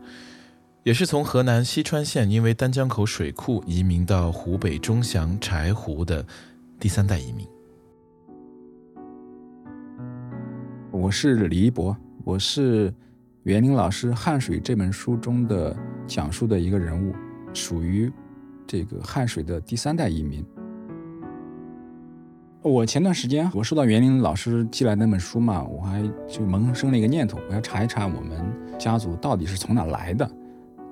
[0.83, 6.27] 也是从河南西川县因为丹江口水库移民到湖北钟祥柴胡的
[6.81, 7.47] 第三代移民。
[10.91, 12.93] 我是李一博，我是
[13.45, 17.15] 袁林老师《汉水》这本书中的讲述的一个人物，
[17.55, 18.13] 属于
[18.67, 20.45] 这个汉水的第三代移民。
[22.63, 28.41] 我前段时间我收到袁林老师寄来那本书嘛，我还就萌生了一个念头，我要查一查我们
[28.79, 30.31] 家族到底是从哪来的，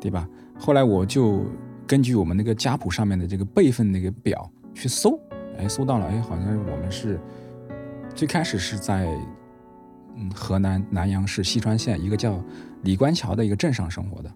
[0.00, 0.28] 对吧？
[0.58, 1.44] 后来我就
[1.86, 5.16] 根据我们那个家谱上面的这个辈分那个表去搜，
[5.58, 7.20] 哎，搜到了，哎，好像我们是
[8.16, 9.06] 最开始是在
[10.16, 12.42] 嗯河南南阳市西川县一个叫
[12.82, 14.32] 李官桥的一个镇上生活的。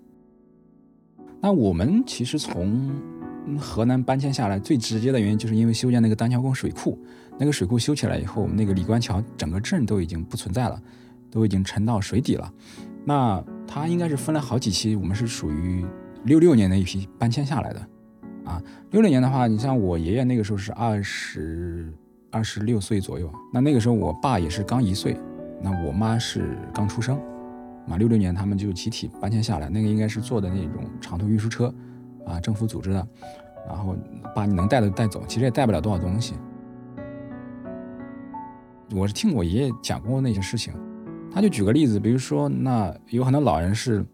[1.41, 2.91] 那我们其实从
[3.59, 6.97] 河南搬迁下来最直接的原因，就是因为修建那个丹桥沟水库。
[7.39, 10.81] 那个水库修起来以后，我们那个李官桥整个镇都已经不存在了，
[11.31, 12.53] 都已经沉到水底了。
[13.05, 15.85] 那它应该是分了好几期，我们是属于
[16.25, 17.81] 六六年那一批搬迁下来的，
[18.45, 18.63] 啊。
[18.91, 21.93] 六六年的话，你像我爷爷那个时候是二十
[22.31, 25.17] 二十六岁左右，那那个时候我爸也是刚一岁，
[25.61, 27.19] 那我妈是刚出生，
[27.89, 31.75] 啊，六六年他们就集体搬迁下来，那个应该是坐的那种长途运输车，
[32.25, 33.09] 啊，政府组织的，
[33.69, 33.97] 然后
[34.35, 36.35] 把你能带的带走，其实也带不了多少东西。
[38.95, 40.73] 我是听我爷爷讲过那些事情，
[41.29, 44.07] 他就举个例子，比如说，那有很多老人是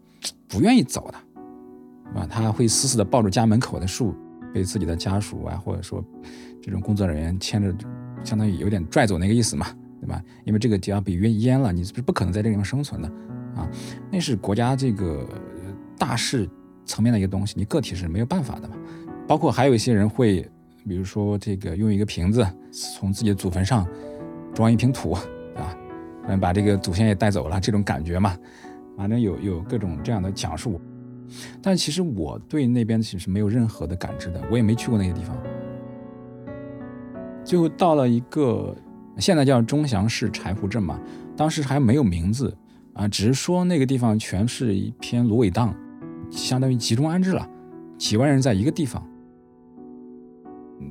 [0.49, 4.15] 不愿意走的，啊，他会死死的抱住家门口的树，
[4.55, 6.03] 被自己的家属啊，或者说
[6.63, 7.75] 这种工作人员牵着，
[8.25, 9.67] 相当于有点拽走那个意思嘛，
[10.01, 10.23] 对吧？
[10.47, 13.09] 因为这个地方被淹淹了，你是不可能在这个地方生存的
[13.57, 13.69] 啊，
[14.11, 15.29] 那是国家这个
[15.99, 16.49] 大事
[16.87, 18.77] 层面的一个东西，你个体是没有办法的嘛。
[19.29, 20.41] 包括还有一些人会，
[20.89, 23.87] 比如说这个用一个瓶子从自己的祖坟上。
[24.55, 25.77] 装一瓶土，啊，
[26.27, 28.37] 嗯，把这个祖先也带走了，这种感觉嘛，
[28.97, 30.81] 反正有有各种这样的讲述。
[31.63, 35.37] 但其实我对那边其实没有任何的感知的，我也没去过那些地方。
[37.45, 38.77] 最后到了一个
[39.17, 41.01] 现在叫钟祥市柴胡镇嘛，
[41.37, 42.57] 当时还没有名字
[42.95, 45.75] 啊，只是说那个地方全是一片芦苇荡，
[46.31, 47.49] 相当于集中安置了
[47.97, 49.07] 几万人在一个地方。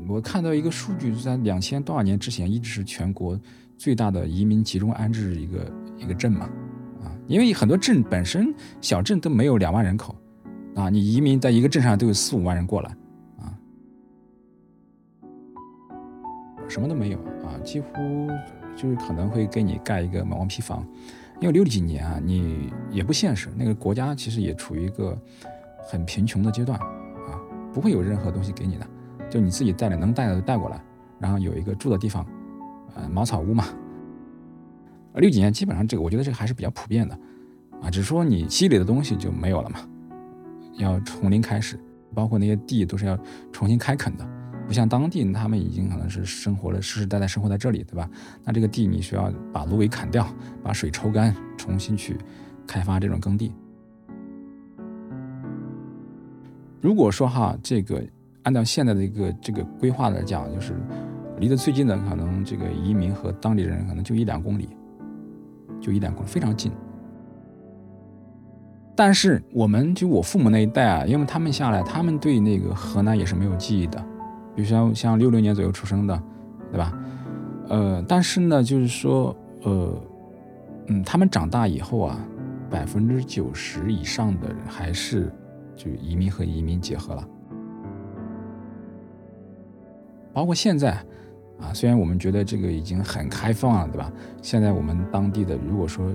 [0.08, 3.40] 我看到一个数据，在两千多少年之前，一直是全国
[3.78, 6.46] 最大的移民集中安置一个一个镇嘛，
[7.04, 10.16] 啊，因为很多镇本身小镇都没有两万人口，
[10.76, 12.90] 啊，你移民在一个镇上都有四五万人过来，
[13.38, 13.54] 啊，
[16.68, 17.94] 什么都没有啊，几乎
[18.76, 20.86] 就是可能会给你盖一个毛坯房，
[21.40, 25.16] 因为六几年啊，你也不现实，那个国家其实也处于一个
[25.88, 27.38] 很贫穷的阶段，啊，
[27.74, 28.88] 不会有任何东西给你的。
[29.30, 30.84] 就你自己带的能带的带过来，
[31.20, 32.26] 然后有一个住的地方，
[32.96, 33.66] 呃，茅草屋嘛。
[35.16, 37.20] 六几年基本上这个，我觉得这个还是比较普遍的，
[37.82, 39.80] 啊，只是说你积累的东西就没有了嘛，
[40.74, 41.80] 要从零开始，
[42.14, 43.18] 包括那些地都是要
[43.52, 44.28] 重新开垦的，
[44.66, 48.10] 不像当地他们已经可能是生活了世世代代生活在这里，对吧？
[48.44, 50.26] 那这个地你需要把芦苇砍掉，
[50.64, 52.18] 把水抽干，重新去
[52.66, 53.52] 开发这种耕地。
[56.82, 58.04] 如果说哈这个。
[58.44, 60.74] 按照现在的一个这个规划来讲，就是
[61.40, 64.70] 离得最近的可能这个移民和当地人可能就一两公里，
[65.82, 66.72] 就一两公里，非常近。
[68.96, 73.98] 但是我们就我父母那一代啊，因为他们下来，他们对那个河南也是没有记忆的，
[74.56, 76.22] 比如像像六六年左右出生的，
[76.72, 77.00] 对吧？
[77.70, 79.94] 呃，但是呢，就是说，呃，
[80.88, 82.20] 嗯，他们长大以后啊，
[82.70, 85.32] 百分之九十以上的人还是
[85.76, 87.26] 就移民和移民结合了。
[90.40, 90.92] 包括现在，
[91.60, 94.10] 啊，虽然我们觉得这个已经很开放了，对吧？
[94.42, 96.10] 现在我们当地的，如果说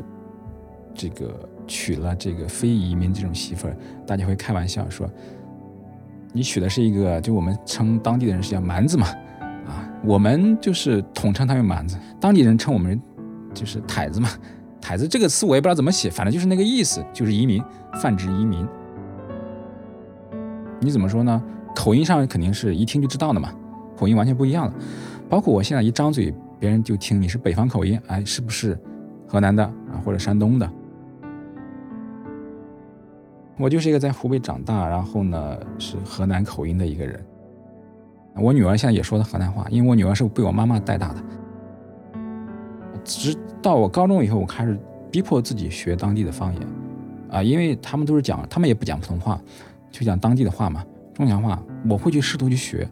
[0.95, 5.07] 这个娶了这个非移民这种媳妇儿，大家会开玩笑说，
[6.33, 9.09] 你娶的是一个，就我们称当地的人是叫蛮子嘛，
[9.67, 12.99] 啊，我们就是统称他为蛮子，当地人称我们
[13.53, 14.31] 就是台子嘛，
[14.81, 17.63] 台子这个词我也不知道怎么写，反正就是那个意思，就是移民，
[18.01, 18.67] 泛指移民。
[20.81, 21.43] 你怎么说呢？
[21.77, 23.53] 口音上肯定是一听就知道的嘛。
[23.97, 24.75] 口音完全不一样了，
[25.29, 28.79] 包括我现在一张嘴，别人就听你是北方口音，哎，是不是
[29.27, 30.71] 河南的啊，或者山东的？
[33.57, 37.25] 我就是一个在湖北长大，然后呢是河南口音的一个人。
[38.37, 41.23] 我女儿现在也说的河南话，因为我女儿是被我妈妈带大的。
[43.05, 44.77] 直到我高中以后，我开始
[45.09, 46.63] 逼迫自己学当地的方言，
[47.31, 49.41] 啊，因为他们都是讲，他们也不讲普通话，
[49.91, 52.89] 就讲当地的话嘛，中原话，我会去试图去学。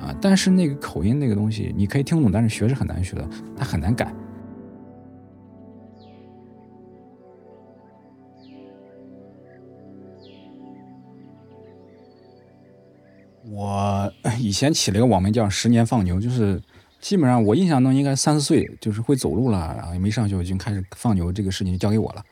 [0.00, 4.12] 啊，但是那个口音那个东西，你可以听懂，但是学是很难学的，它很难改。
[13.48, 16.62] 我 以前起了个网名叫“十年放牛”，就是
[17.00, 22.22] 基本上我印象中应该三四岁，就是会走路了，然后也没上学，已经开始放牛这个事情就交给我了。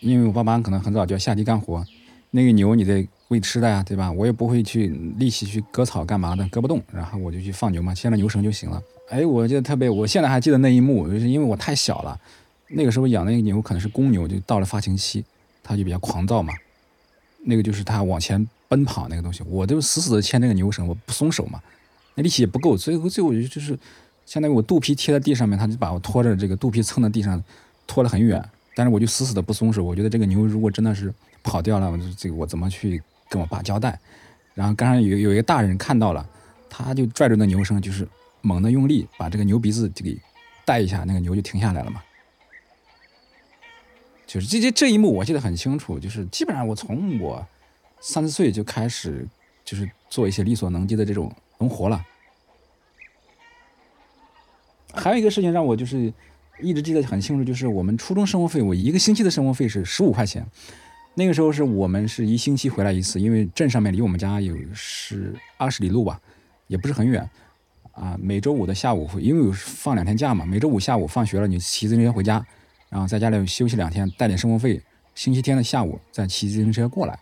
[0.00, 1.84] 因为我爸妈可能很早就要下地干活，
[2.30, 3.08] 那个牛你得。
[3.30, 4.10] 喂吃的呀，对吧？
[4.10, 8.82] 我也不会去力气去割草干嘛的，割不动，然后我就去放牛嘛，牵着牛绳就行了。
[9.08, 12.20] 哎，我记得特别，我现在还记得那一幕，就是因为我太小了，
[12.70, 15.24] 那个时候养那个牛可能是公牛，就到了发情期，
[15.62, 16.52] 它就比较狂躁嘛。
[17.44, 21.62] 那个就是它往前奔跑那个东西，我就死死的牵那个牛绳，我不松手嘛，
[22.16, 23.78] 那力气也不够，最后最后就是
[24.26, 27.40] 相当于我肚皮贴在地上面，它就把我拖着这个肚皮蹭在地上，
[27.86, 29.84] 拖得很远，但是我就死死的不松手。
[29.84, 31.14] 我觉得这个牛如果真的是
[31.44, 33.00] 跑掉了，这个我怎么去？
[33.30, 33.98] 跟我爸交代，
[34.54, 36.28] 然后刚刚有有一个大人看到了，
[36.68, 38.06] 他就拽住那牛绳，就是
[38.42, 40.18] 猛地用力把这个牛鼻子就给
[40.64, 42.02] 带一下，那个牛就停下来了嘛。
[44.26, 47.46] 就是这这这一幕我记得很清楚，就是基本上我从我
[48.00, 49.26] 三四岁就开始
[49.64, 52.04] 就是做一些力所能及的这种农活了。
[54.92, 56.12] 还有一个事情让我就是
[56.60, 60.44] 一直记得很清楚，就是我们初中生活费，我一个星期的生活费是十五块钱。
[61.14, 66.20] 那个时候是我们是一星期回来一次，因为镇上面离我们家有是二十里路吧，
[66.68, 67.28] 也不是很远
[67.92, 68.16] 啊。
[68.18, 72.44] 每周五的下午，因为有放两天假嘛，每周五下午放学了，你骑自行车回家，
[72.88, 74.80] 然后在家里休息两天，带点生活费。
[75.14, 77.18] 星期天的下午再骑自行车过来。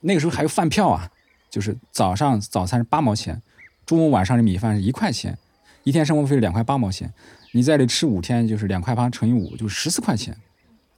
[0.00, 1.10] 那个时候还有饭票啊，
[1.48, 3.42] 就是早上早餐是八毛钱，
[3.86, 5.36] 中午晚上的米饭是一块钱，
[5.82, 7.12] 一天生活费两块八毛钱。
[7.52, 10.36] 你在这吃五天就是两块八乘以五，就十四块钱。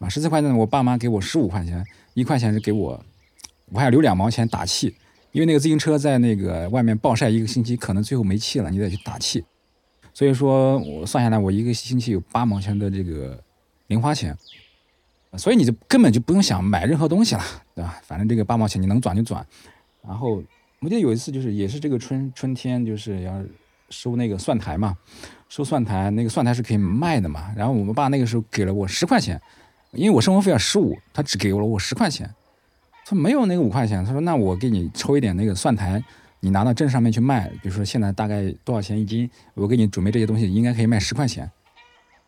[0.02, 1.84] 啊，十四块钱，我爸妈给我十五块钱，
[2.14, 3.00] 一块钱是给我，
[3.66, 4.92] 我还要留两毛钱打气，
[5.30, 9.44] 因为那个自行车在那个外面暴晒一个星期，可能最后没气了，你得去打气。
[10.12, 13.40] 所以说我算下来，我一个星期有八毛钱的这个
[13.86, 14.36] 零花钱，
[15.38, 18.00] 所以你就根本就不用想买任何东西了，对吧？
[18.02, 19.46] 反正这个八毛钱你能转就转。
[20.04, 20.42] 然后
[20.80, 23.40] 我记得有一次就是也是这个春春天，就是要
[23.88, 24.98] 收那个蒜苔嘛，
[25.48, 27.52] 收蒜苔，那个蒜苔是可以卖的嘛。
[27.56, 29.40] 然后我们爸那个时候给了我十块钱。
[29.92, 32.28] 因为我生活费要十五，他只给了我十块钱，
[33.05, 34.02] 他没有那个五块钱。
[34.05, 36.02] 他说：“那我给你抽一点那个蒜苔，
[36.40, 39.28] 你拿到镇上面去卖，比如说现在大概多少钱一斤？
[39.52, 41.50] 我给你准备这些东西，应该可以卖十块钱。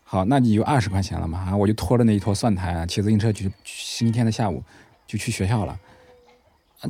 [0.02, 1.38] 好，那你就二十块钱了嘛。
[1.38, 4.62] 啊，我就拖着那一坨蒜苔啊，骑自行车去，星期天的下午
[5.06, 5.78] 就去学校了。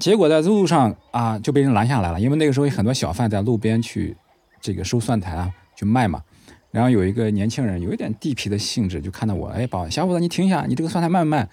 [0.01, 4.17] 结果在路上啊，就被人拦下来了，因为那个时候有很多小贩在路边去
[4.61, 6.21] 这个收蒜苔啊，去卖嘛。”
[6.75, 11.49] 然后有一个年轻人，有一点地痞的性质，就看到我，哎，宝小伙子，你停一下，你这个蒜苔卖不卖？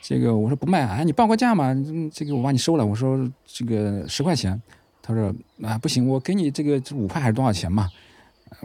[0.00, 1.76] 这个我说不卖，哎，你报个价嘛，
[2.10, 2.86] 这个我帮你收了。
[2.86, 4.58] 我说这个十块钱，
[5.02, 5.30] 他说
[5.62, 7.86] 啊不行，我给你这个五块还是多少钱嘛？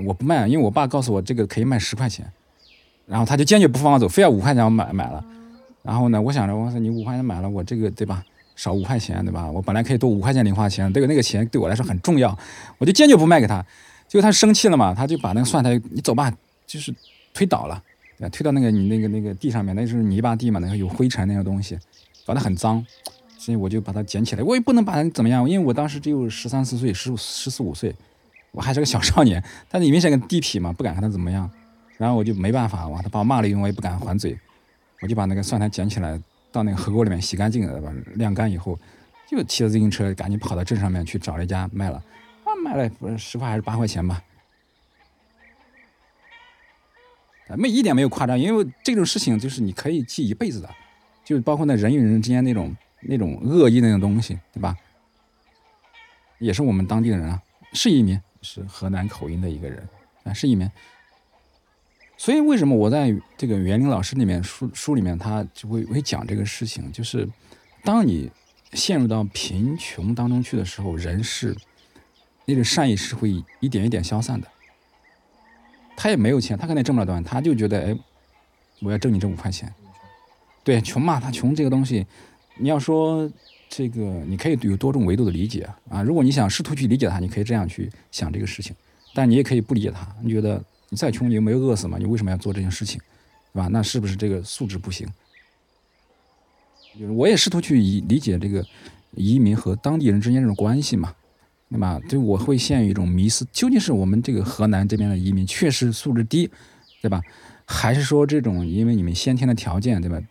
[0.05, 2.25] 我不卖，因为我爸告诉我这个可以卖十块钱，
[3.05, 5.21] 然后他就坚决不放我走，非要五块钱我买买了。
[5.83, 8.23] 然后呢，我想着我说你五块钱买了，我这个对吧，
[8.55, 9.51] 少五块钱对吧？
[9.51, 12.33] 我本来可以多五块钱零花钱，这个那个钱对我来说很重要，
[12.77, 13.65] 我就坚决不卖给他。
[14.07, 16.33] 结果他生气了嘛，他就把那个蒜苔，你走吧，
[16.65, 16.93] 就是
[17.33, 17.83] 推倒了，
[18.31, 21.77] 推到那个你那个那个地上面，那就是泥巴地嘛，那个有灰尘那个东西，
[22.25, 22.85] 搞得很脏，
[23.37, 27.93] 所以我就把它捡起来，我也不能把它怎么样，因为我当时只有十三四岁，十十四五岁，
[28.51, 31.49] 我还是个小少年， 但是里面是个地痞嘛，不敢和他怎么样，
[31.97, 34.37] 然后我就没办法，哇，他把我骂了一顿，我也不敢还嘴，
[35.01, 36.19] 我就把那个蒜苔捡起来，
[36.51, 38.79] 到那个河沟里面洗干净，把晾干以后，
[39.29, 42.01] 就骑着自行车赶紧跑到镇上面去找了一家卖了。
[42.67, 44.21] 卖了十块还是八块钱吧？
[47.57, 50.69] 没一点没有夸张，因为这种事情就是你可以记一辈子的，
[51.23, 54.75] 就包括那人与人之间那种那种恶意那种东西，对吧？
[56.39, 59.87] 也是我们当地的人啊，是移民，是河南口音的一个人
[60.25, 60.69] 啊，是移民。
[62.17, 67.29] 所以为什么我在这个园林老师里面书书里面他就会会讲这个事情，就是
[67.85, 68.29] 当你
[68.73, 71.55] 陷入到贫穷当中去的时候，人是。
[72.47, 74.47] 那种善意是会一点一点消散的。
[75.97, 77.97] 他也没有钱，他可能挣不了多少，他就觉得，哎，
[78.79, 79.73] 我要挣你这五块钱。
[80.63, 82.05] 对，穷嘛，他穷这个东西，
[82.55, 83.29] 你要说
[83.67, 86.01] 这个，你可以有多种维度的理解啊。
[86.01, 88.75] 如果你想试图去理解他，你可以这样去想这个事情，
[89.13, 90.07] 但你也可以不理解他。
[90.23, 91.97] 你觉得你再穷，你又没有饿死嘛？
[91.97, 93.01] 你为什么要做这件事情，
[93.51, 93.67] 对吧？
[93.67, 95.05] 那是不是这个素质不行？
[96.97, 98.65] 就是我也试图去理理解这个
[99.15, 101.13] 移民和当地人之间这种关系嘛。
[101.69, 106.49] 那么，对我会陷入一种迷思：究竟是我们这个河南这边的移民确实素质低，
[107.01, 107.21] 对吧？
[107.65, 110.21] 还是说这种因为你们先天的条件，对吧？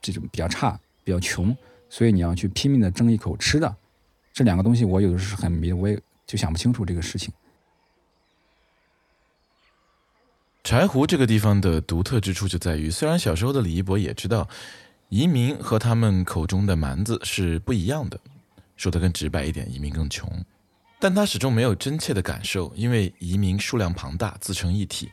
[0.00, 1.54] 这种比较差、比较穷，
[1.90, 3.76] 所以你要去拼命的争一口吃的？
[4.32, 7.32] 这两个东西，我有的是很迷，我也就想不清楚这个事情。
[10.64, 14.48] 柴胡这个地方的独特之处就在于，虽然小时候的李一博也知道，
[15.10, 18.18] 移民和他们口中的蛮子是不一样的。
[18.76, 20.30] 说的更直白一点，移民更穷，
[21.00, 25.10] 但他始终没有真切的感受，因为移民数量庞大，自成一体，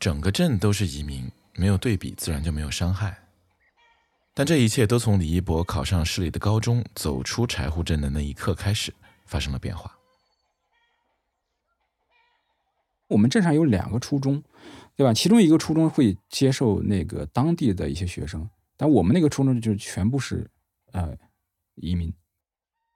[0.00, 3.18] 整个镇都是移民，没有对比，自然就没有伤害。
[4.34, 8.92] 但这一切都从李一博考上市里的高中，走出柴胡镇的那一刻开始
[9.26, 9.94] 发生了变化。
[13.08, 14.42] 我们镇上有两个初中，
[14.96, 15.12] 对吧？
[15.12, 20.50] 其中一个初中会接受那个当地的一些学生，但我们那个初中就全部是
[20.92, 21.14] 呃
[21.74, 22.10] 移民。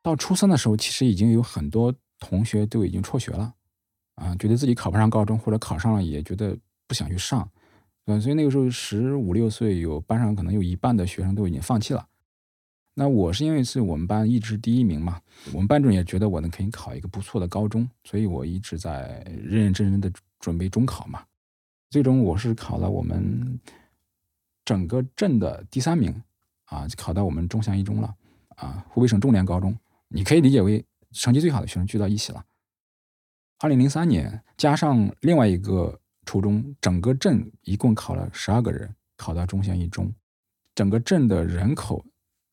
[0.06, 3.52] 到初三的时候，其实已经有很多同学都已经辍学了，
[4.14, 7.50] 啊，觉得自己考不上高中，或者考上了也觉得不想去上，
[8.04, 12.06] 嗯，所以那个时候十五六岁，有班上可能有一半的学生都已经放弃了。
[12.94, 15.20] 那我是因为是我们班一直第一名嘛，
[15.52, 21.24] 我们班主任也觉得我能可以考一个不错的高中，所以我一直在认认真真的准备中考嘛。
[21.90, 23.58] 最终我是考了我们
[24.64, 26.14] 整个镇的第三名，
[26.66, 28.14] 啊，考到我们中祥一中了，
[28.54, 29.76] 啊，湖北省重点高中。
[30.08, 32.44] 你可以理解为成绩最好的学生聚到一起了。
[33.58, 40.14] 二零零三年加上另外一个初中，整个镇一共考了十二个人，考到中乡一中。
[40.74, 42.04] 整个镇的人口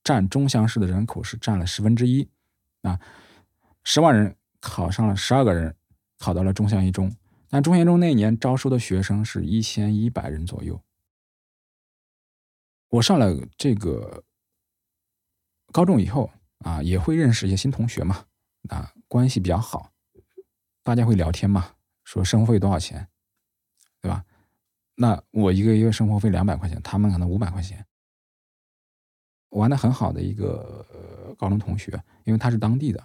[0.03, 2.29] 占中乡市的人口是占了十分之一
[2.83, 2.99] 啊，
[3.83, 5.75] 十万人考上了十二个人，
[6.17, 7.13] 考到了中乡一中。
[7.49, 10.81] 但中乡中那一年招收的学生是一千一百人左右。
[12.89, 14.23] 我上了这个
[15.71, 16.31] 高中以后
[16.63, 18.25] 啊，也会认识一些新同学嘛，
[18.69, 19.91] 啊，关系比较好，
[20.81, 21.71] 大家会聊天嘛，
[22.03, 23.07] 说生活费多少钱，
[24.01, 24.23] 对吧？
[24.95, 27.85] 那我一个月生活费两百块钱，他们可能五百块钱。
[29.49, 31.91] 玩的很好的一个高中同学，
[32.23, 32.99] 因为他是当地的，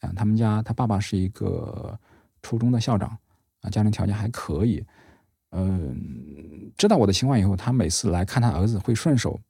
[0.00, 1.96] 啊，他们家他爸爸是一个
[2.42, 3.16] 初中的校长，
[3.60, 4.84] 啊，家庭条件还可以，
[5.50, 9.40] 嗯，知道我的情况以后，他每次来看他儿子会顺手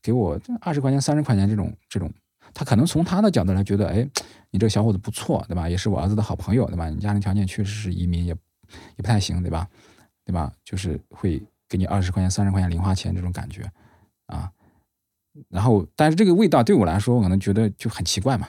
[0.00, 2.10] 给我二十块钱、三十块钱这种这种，
[2.54, 4.08] 他可能从他的角度来觉得，哎，
[4.50, 5.68] 你这小伙子不错，对吧？
[5.68, 6.88] 也是我儿子的好朋友，对吧？
[6.88, 8.36] 你家庭条件确实是移民也也
[8.96, 9.68] 不太行，对吧？
[10.24, 10.52] 对吧？
[10.64, 13.70] 就是会给你二十块钱、三十块钱零花钱这种感觉，
[14.26, 14.50] 啊。
[15.48, 18.48] 然后，但是这个味道对我来说，我可能觉得就很奇怪嘛，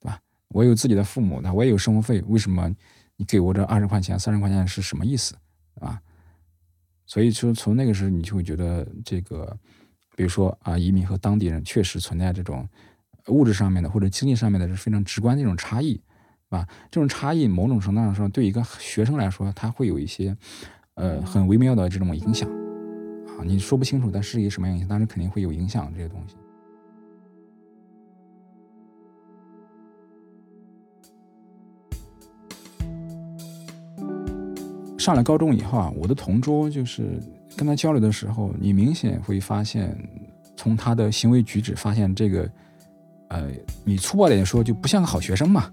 [0.00, 0.20] 对吧？
[0.48, 2.72] 我有自己的父母，那我也有生活费，为什么
[3.16, 5.34] 你给我这二十块钱、三十块钱是什么意思，
[5.80, 6.00] 啊？
[7.04, 9.58] 所以说，从那个时候，你就会觉得这个，
[10.14, 12.68] 比如说啊，移民和当地人确实存在这种
[13.28, 16.00] 物质上面的或者经济上面的是非常直观的一种差异，是
[16.50, 16.66] 吧？
[16.90, 20.36] 这种差异某种程度上说，对一个学生来说，他会有一些
[20.94, 22.48] 呃很微妙的这种影响
[23.38, 23.44] 啊。
[23.44, 24.88] 你说不清楚，但是一个什么样影响？
[24.88, 26.36] 但是肯定会有影响这些东西。
[34.98, 37.18] 上了高中以后啊，我的同桌就是
[37.56, 39.96] 跟他交流的时候，你明显会发现，
[40.56, 42.48] 从他的行为举止发现这个，
[43.30, 43.50] 呃，
[43.84, 45.68] 你粗暴点说就不像个好学生嘛，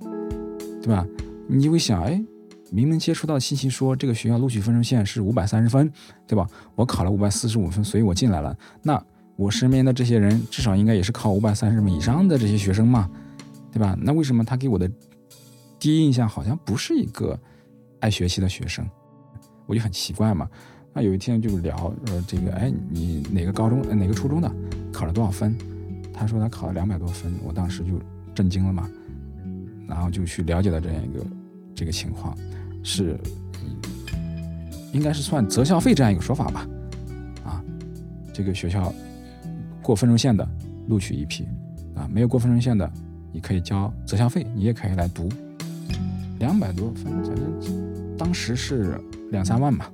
[0.82, 1.06] 对吧？
[1.48, 2.20] 你就会想，哎。
[2.70, 5.90] 明明接触到信息说这个学校录取分数线是五百三十分，
[6.28, 6.46] 对吧？
[6.76, 8.54] 我考了五百四十五分，所以我进来了。
[8.84, 9.02] 那
[9.38, 13.10] 我身边的这些人至少应该也是考五百三十分以上的这些学生嘛，
[13.72, 13.98] 对吧？
[14.02, 14.92] 那为什么他给我的
[15.80, 17.40] 第一印象好像不是一个
[18.02, 18.86] 爱学习的学生？
[19.66, 20.50] 我就很奇怪嘛。
[20.92, 21.74] 那有一天就聊
[22.06, 24.52] 说这个，哎，你哪个高中、哪个初中的，
[24.92, 25.58] 考了多少分？
[26.18, 28.02] 他说他考了两百多分，我当时就
[28.34, 28.90] 震惊了嘛，
[29.88, 31.26] 然后就去了解了这样一个
[31.76, 32.36] 这个情况。
[32.84, 33.20] 是，
[34.94, 36.68] 应该是算择校费这样一个说法吧，
[37.44, 37.64] 啊，
[38.34, 38.92] 这个学校
[39.82, 40.48] 过分数线的
[40.88, 41.48] 录取一批，
[41.94, 42.92] 啊，没有过分数线的，
[43.32, 45.30] 你可以交择校费，你也可以来读，
[46.40, 49.00] 两百多分，反正当时是
[49.30, 49.92] 两三万吧，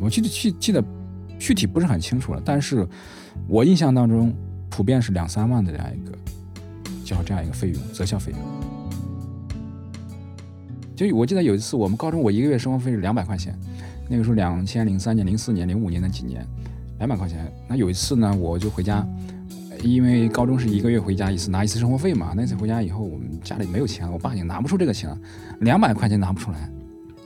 [0.00, 0.84] 我记得记记得
[1.38, 2.86] 具体不是很清楚了，但是
[3.48, 4.32] 我印象当中
[4.76, 6.12] 普遍是两三万的这样一个
[7.02, 8.40] 交这样一个费用，择校费用。
[10.94, 13.58] 就我记得有一次，我们高中我一个月生活费是两百块钱，
[14.06, 16.46] 那个时候两千零三年、零四年、零五年那几年，
[16.98, 17.50] 两百块钱。
[17.66, 19.02] 那有一次呢，我就回家，
[19.82, 22.34] 因为高中是一个月回家一次，拿一次生活费嘛。
[22.36, 25.18] 那次回家以后，我们家里没有钱，我爸也拿不出这个钱，
[25.60, 26.70] 两百块钱拿不出来。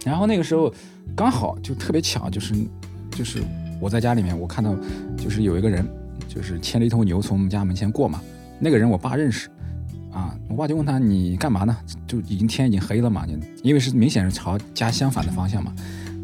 [0.05, 0.73] 然后那个时候
[1.17, 2.55] 刚好就特别巧，就是
[3.11, 3.43] 就是
[3.81, 4.73] 我在家里面，我看到
[5.17, 5.85] 就是有一个人，
[6.33, 8.23] 就是牵着一头牛从我们家门前过嘛。
[8.61, 9.51] 那个人我爸认识。
[10.13, 11.77] 啊，我爸就问他你干嘛呢？
[12.07, 15.73] 就已经天已经黑了嘛，你因为是明显是朝家相反的方向嘛。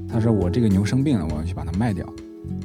[0.08, 2.04] 他说我这个牛生病了，我要去把它卖掉。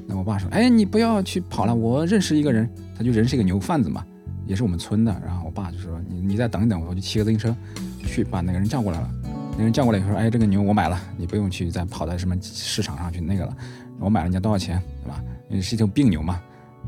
[0.08, 2.68] 那我爸说，哎，你不要去跑了，我认识一个人，
[2.98, 4.04] 他就人是一个牛贩子嘛，
[4.48, 5.22] 也是我们村的。
[5.24, 7.56] 然后我爸就说，你你再等一等，我就骑个自行车
[8.04, 9.08] 去把那个人叫过来了。
[9.56, 13.56] 那人叫过来以后说，哎，这个牛我买了，你不用去再跑到什么市场上去那个了，
[14.00, 15.24] 我买了你要多少钱，对吧？
[15.62, 16.42] 是一头病牛嘛，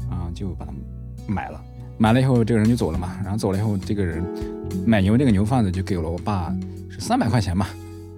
[0.10, 0.72] 啊，就把它
[1.28, 1.62] 买了。
[1.98, 3.18] 买了以后，这个人就走了嘛。
[3.24, 4.24] 然后走了以后，这个人
[4.86, 6.54] 买牛这个牛贩子就给了我爸
[6.90, 7.68] 是三百块钱嘛，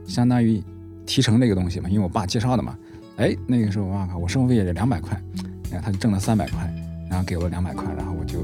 [0.07, 0.63] 相当于
[1.05, 2.77] 提成那个东西嘛，因为我爸介绍的嘛。
[3.17, 5.21] 哎，那个时候我靠，我生活费也就两百块，
[5.69, 6.73] 然后他就挣了三百块，
[7.09, 8.39] 然后给我两百块，然后我就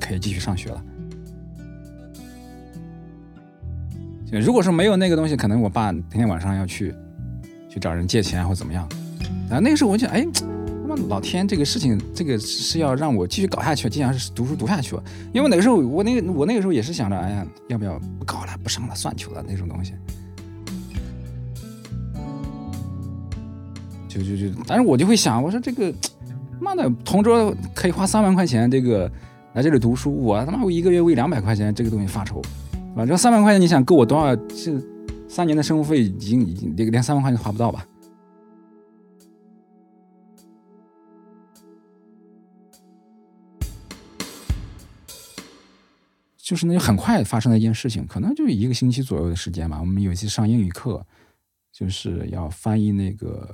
[0.00, 0.82] 可以继续上学了。
[4.32, 6.92] 如果说没有那个东西，可能我爸天天晚上要去
[7.68, 8.86] 去找人借钱或怎么样。
[9.48, 10.26] 然后那个时候我就哎。
[11.08, 14.96] 老天，这个事情，这个是要让我继续搞下去，经常是读书读下去。
[15.32, 19.92] 因为那个时候，我那个我那个时候也是想着，哎呀，要不要不搞了，不上了，算球了那种东西。
[24.08, 25.92] 就就就，但是我就会想，我说这个，
[26.58, 29.10] 妈的，同桌可以花三万块钱，这个
[29.52, 32.40] 来这里读书，我他妈我一个月为两百块钱这个东西发愁，
[32.96, 33.16] 反正？
[33.16, 34.34] 三万块钱，你想够我多少？
[34.34, 34.72] 这
[35.28, 37.84] 三年的生活费已经已经连连三万块钱花不到吧？
[46.46, 49.80] 就是那就很快发生的一件事情，可能就一个星期左右的时间吧。
[49.80, 51.04] 我们有一次上英语课，
[51.72, 53.52] 就是要翻译那个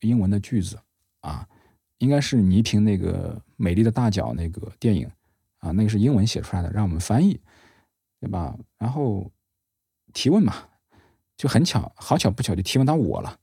[0.00, 0.78] 英文的句子
[1.22, 1.48] 啊，
[1.96, 5.10] 应该是倪萍那个《美丽的大脚》那个电影
[5.56, 7.40] 啊，那个是英文写出来的，让我们翻译，
[8.20, 8.54] 对吧？
[8.76, 9.32] 然后
[10.12, 10.68] 提问嘛，
[11.38, 13.40] 就很巧，好巧不巧就提问到我了，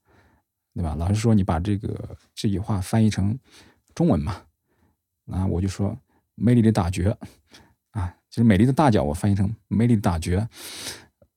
[0.76, 0.94] 对吧？
[0.94, 3.36] 老师说你把这个这句话翻译成
[3.96, 4.44] 中文嘛，
[5.26, 5.98] 啊，我就说
[6.36, 7.18] 美丽的大脚，
[8.32, 10.48] 就是美丽的大脚，我翻译成美丽的大脚。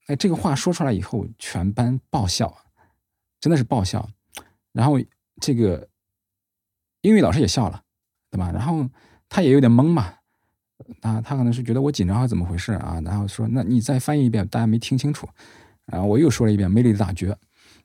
[0.06, 2.56] 哎，这个话说出来以后，全班爆笑，
[3.40, 4.08] 真的是爆笑。
[4.72, 4.98] 然后
[5.40, 5.88] 这个
[7.00, 7.82] 英语老师也笑了，
[8.30, 8.52] 对吧？
[8.52, 8.88] 然后
[9.28, 10.14] 他也有点懵嘛，
[11.00, 13.00] 他他可能是觉得我紧张还是怎么回事啊？
[13.04, 15.28] 然后说那你再翻译一遍，大家没听清楚。
[15.86, 17.26] 然后我又说了一遍美丽的大脚，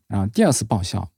[0.08, 1.10] 然后第二次爆笑。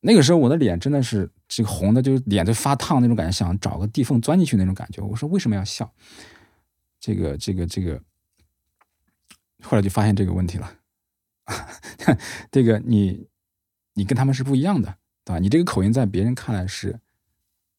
[0.00, 5.00] 那个时候我的脸真的是这个红的，就是脸都发烫那种感觉，想找个地缝钻进去那种感觉。
[5.00, 5.90] 我说为什么要笑？
[7.02, 8.00] 这个这个这个，
[9.60, 10.78] 后来就发现这个问题了。
[12.52, 13.26] 这个你
[13.94, 15.40] 你跟他们是不一样的，对吧？
[15.40, 17.00] 你这个口音在别人看来是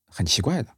[0.08, 0.76] 很奇怪的，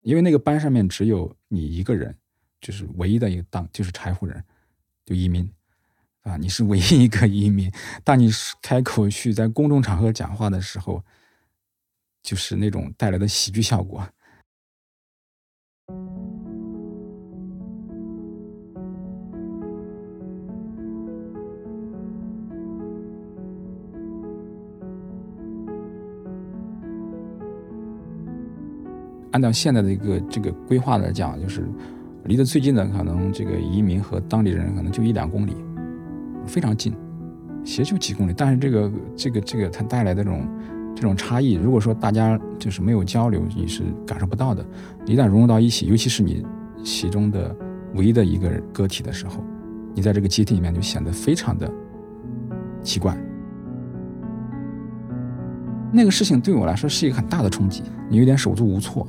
[0.00, 2.18] 因为那个班上面只有你一个人，
[2.60, 4.44] 就是唯一的一个当就是柴胡人，
[5.04, 5.48] 就移民。
[6.22, 7.72] 啊，你是唯一一个移民。
[8.02, 8.28] 当你
[8.60, 11.04] 开口去在公众场合讲话的时候，
[12.20, 14.12] 就是那种带来的喜剧效果。
[29.32, 31.68] 按照现在的一个这个规划来讲，就是
[32.24, 35.56] 离得最近的可能这个移民和当地人可能就一两公里。
[36.44, 36.92] 非常近，
[37.64, 40.48] 其实就几公里，但是这个这个这个它带来的这种
[40.94, 44.66] 这种差异，如果说大家就是没有交流，你是感受不到的。
[45.06, 46.44] 一旦融入到一起，尤其是你
[46.82, 47.54] 其中的
[47.94, 49.36] 唯一的一个个体的时候，
[49.94, 51.70] 你在这个集体里面就显得非常的
[52.82, 53.16] 奇怪。
[55.92, 59.06] 那个事情对我来说是一个很大的冲击，你有点手足无措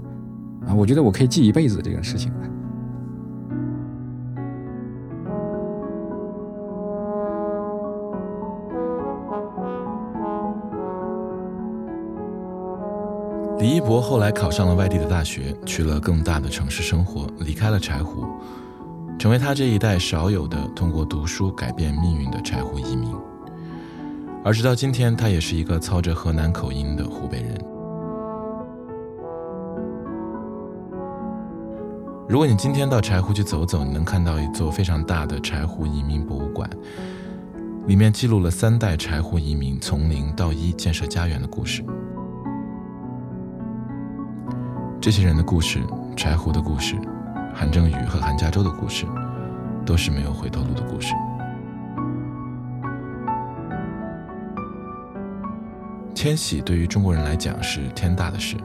[0.67, 0.73] 啊！
[0.73, 2.31] 我觉得我可以记一辈子这个事情。
[13.59, 18.25] 李一博后来考上了外地的大学，去了更大的城市生活，离开了柴胡，
[19.17, 23.09] 成为他这一代少有的通过读书改变命运的柴胡移民。
[24.43, 27.57] 而直到今天，他也是一个操着河南口音的湖北人。
[32.25, 36.69] 如果你今天到柴胡去走走，你能看到一座非常大的柴胡移民博物馆，
[37.85, 41.83] 里面记录了三代柴胡移民从零到一建设家园的故事。
[45.01, 45.81] 这些人的故事，
[46.15, 46.95] 柴胡的故事，
[47.53, 49.05] 韩正宇和韩家洲的故事，
[49.85, 51.13] 都是没有回头路的故事。
[56.15, 58.55] 迁徙对于中国人来讲是天大的事，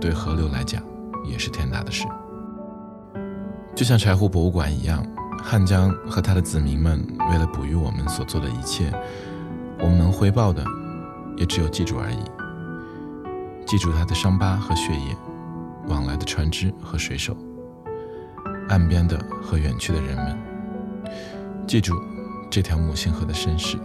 [0.00, 0.82] 对河流来讲
[1.24, 2.04] 也是天大的事。
[3.74, 5.04] 就像柴胡博物馆一样，
[5.42, 8.92] 汉江和他的子民们为了哺育我们所做的一切，
[9.80, 10.64] 我们能回报的
[11.36, 12.18] 也只有记住而已，
[13.66, 15.16] 记住他的伤疤和血液。
[15.86, 17.36] 往来的船只和水手，
[18.70, 20.38] 岸边的和远去的人们，
[21.66, 21.94] 记住
[22.48, 23.76] 这条母亲河的身世。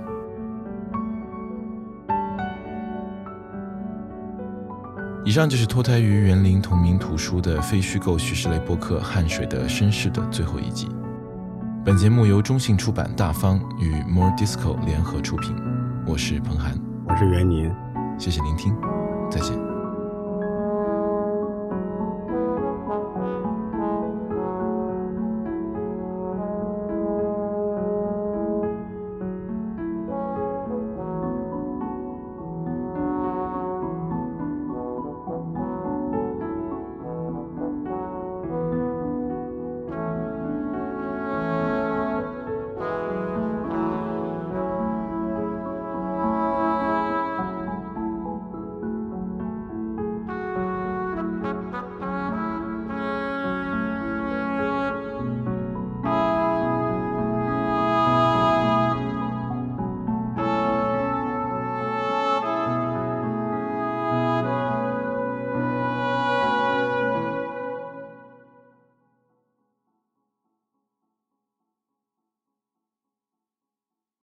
[5.29, 10.89] 以上就是脱胎于园林同名图书的非虚构叙事类播客《汗水的身世》的最后一集。
[11.85, 15.55] 本节目由中信出版大方与 More Disco 联合出品。
[16.07, 16.73] 我是彭涵，
[17.07, 17.71] 我是袁宁，
[18.17, 18.75] 谢谢聆听，
[19.29, 19.68] 再见。